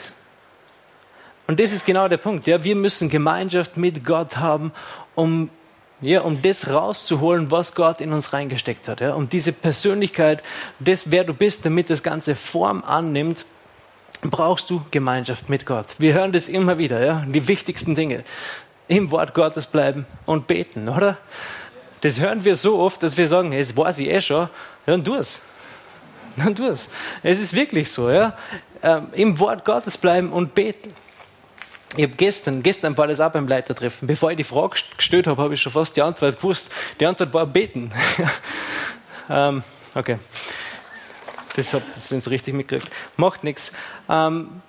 [1.47, 2.49] Und das ist genau der Punkt.
[2.49, 2.65] Ja.
[2.65, 4.73] Wir müssen Gemeinschaft mit Gott haben,
[5.15, 5.49] um
[6.03, 10.43] ja, um das rauszuholen, was Gott in uns reingesteckt hat, ja, um diese Persönlichkeit,
[10.81, 13.47] das, wer du bist, damit das Ganze Form annimmt,
[14.21, 15.87] brauchst du Gemeinschaft mit Gott.
[15.99, 18.25] Wir hören das immer wieder, ja, die wichtigsten Dinge.
[18.89, 21.17] Im Wort Gottes bleiben und beten, oder?
[22.03, 24.49] Das hören wir so oft, dass wir sagen, das weiß ich eh schon,
[24.87, 25.41] dann tu es.
[26.37, 26.89] Dann tu es.
[27.23, 28.37] Es ist wirklich so, ja.
[28.83, 30.93] Ähm, Im Wort Gottes bleiben und beten.
[31.95, 34.09] Ich habe gestern, gestern war das auch beim Leitertreffen.
[34.09, 36.71] Bevor ich die Frage gestellt habe, habe ich schon fast die Antwort gewusst.
[36.99, 37.93] Die Antwort war beten.
[39.31, 39.63] ähm,
[39.95, 40.19] okay.
[41.55, 42.91] Das habt ihr so richtig mitgekriegt.
[43.19, 43.73] Macht nichts.
[44.09, 44.63] Ähm,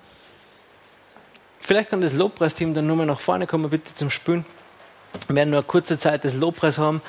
[1.60, 4.44] vielleicht kann das Lobpreisteam dann nur mal nach vorne kommen, bitte zum Spülen.
[5.28, 7.00] Wir werden nur eine kurze Zeit das Lobpreis haben.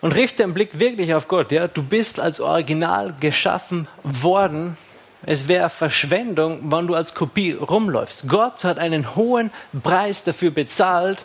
[0.00, 1.52] Und richte den Blick wirklich auf Gott.
[1.52, 1.68] Ja?
[1.68, 4.78] Du bist als Original geschaffen worden
[5.24, 8.28] es wäre Verschwendung, wenn du als Kopie rumläufst.
[8.28, 9.50] Gott hat einen hohen
[9.82, 11.24] Preis dafür bezahlt,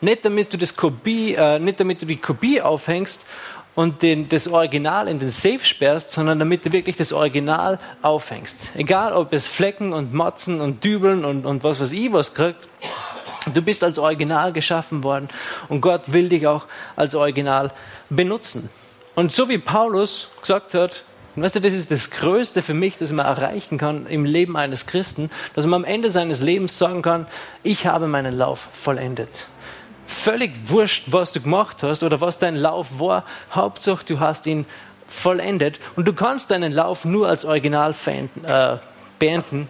[0.00, 3.24] nicht damit du, das Kopie, äh, nicht damit du die Kopie aufhängst
[3.74, 8.72] und den, das Original in den Safe sperrst, sondern damit du wirklich das Original aufhängst.
[8.74, 12.68] Egal, ob es Flecken und Motzen und Dübeln und, und was weiß ich was kriegt,
[13.52, 15.28] du bist als Original geschaffen worden
[15.68, 17.70] und Gott will dich auch als Original
[18.10, 18.68] benutzen.
[19.14, 21.02] Und so wie Paulus gesagt hat,
[21.36, 24.56] und weißt du, das ist das Größte für mich, das man erreichen kann im Leben
[24.56, 27.26] eines Christen, dass man am Ende seines Lebens sagen kann,
[27.62, 29.46] ich habe meinen Lauf vollendet.
[30.06, 33.24] Völlig wurscht, was du gemacht hast oder was dein Lauf war.
[33.52, 34.66] Hauptsache, du hast ihn
[35.08, 35.80] vollendet.
[35.96, 37.94] Und du kannst deinen Lauf nur als Original
[38.46, 38.76] äh,
[39.18, 39.68] beenden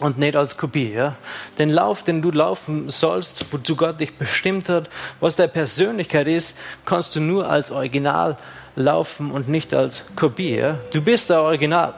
[0.00, 0.92] und nicht als Kopie.
[0.92, 1.16] Ja?
[1.58, 4.88] Den Lauf, den du laufen sollst, wozu Gott dich bestimmt hat,
[5.20, 8.36] was deine Persönlichkeit ist, kannst du nur als Original
[8.76, 10.62] laufen und nicht als Kopie.
[10.92, 11.94] Du bist ein Original.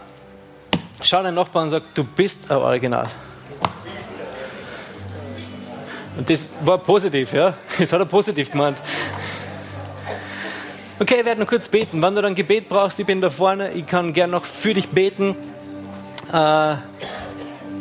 [1.03, 3.07] Schau deinen Nachbarn und sag, du bist ein Original.
[6.17, 7.55] Und das war positiv, ja?
[7.79, 8.79] Das hat er positiv gemeint.
[10.99, 12.01] Okay, wir werden noch kurz beten.
[12.01, 13.73] Wenn du dann Gebet brauchst, ich bin da vorne.
[13.73, 15.37] Ich kann gerne noch für dich beten.
[16.33, 16.77] Äh,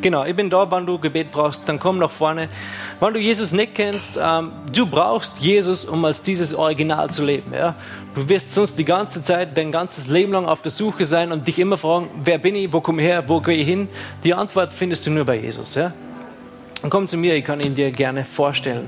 [0.03, 2.49] Genau, ich bin da, wenn du Gebet brauchst, dann komm nach vorne.
[2.99, 7.53] Wenn du Jesus nicht kennst, ähm, du brauchst Jesus, um als dieses Original zu leben.
[7.53, 7.73] Ja?
[8.15, 11.47] Du wirst sonst die ganze Zeit, dein ganzes Leben lang auf der Suche sein und
[11.47, 13.87] dich immer fragen, wer bin ich, wo komme ich her, wo gehe ich hin?
[14.23, 15.73] Die Antwort findest du nur bei Jesus.
[15.73, 15.93] Ja?
[16.83, 18.87] Und komm zu mir, ich kann ihn dir gerne vorstellen.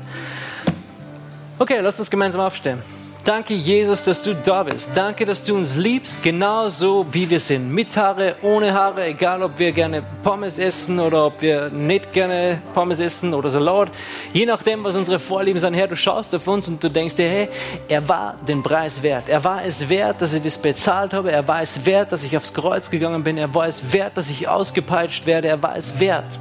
[1.57, 2.79] Okay, lass uns gemeinsam aufstehen.
[3.25, 4.91] Danke, Jesus, dass du da bist.
[4.93, 7.73] Danke, dass du uns liebst, genauso wie wir sind.
[7.73, 12.61] Mit Haare, ohne Haare, egal ob wir gerne Pommes essen oder ob wir nicht gerne
[12.75, 13.89] Pommes essen oder Salat.
[14.31, 17.27] Je nachdem, was unsere Vorlieben sind, Herr, du schaust auf uns und du denkst dir,
[17.27, 17.47] hey,
[17.87, 19.27] er war den Preis wert.
[19.27, 21.31] Er war es wert, dass ich das bezahlt habe.
[21.31, 23.39] Er war es wert, dass ich aufs Kreuz gegangen bin.
[23.39, 25.47] Er war es wert, dass ich ausgepeitscht werde.
[25.47, 26.37] Er war es wert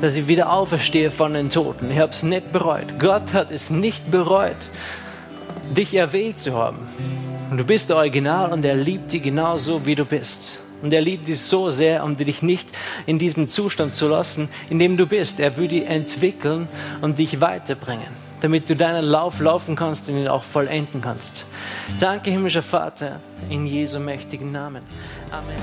[0.00, 1.92] dass ich wieder auferstehe von den Toten.
[1.92, 2.98] Ich habe es nicht bereut.
[2.98, 4.56] Gott hat es nicht bereut,
[5.74, 6.78] dich erwählt zu haben.
[7.50, 10.62] Und du bist der Original und er liebt dich genauso, wie du bist.
[10.82, 12.68] Und er liebt dich so sehr, um dich nicht
[13.06, 15.38] in diesem Zustand zu lassen, in dem du bist.
[15.38, 16.66] Er will dich entwickeln
[17.00, 18.08] und dich weiterbringen,
[18.40, 21.46] damit du deinen Lauf laufen kannst und ihn auch vollenden kannst.
[22.00, 24.82] Danke, himmlischer Vater, in Jesu mächtigen Namen.
[25.30, 25.56] Amen.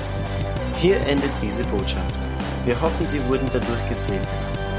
[0.80, 2.28] Hier endet diese Botschaft.
[2.66, 4.28] Wir hoffen, Sie wurden dadurch gesegnet.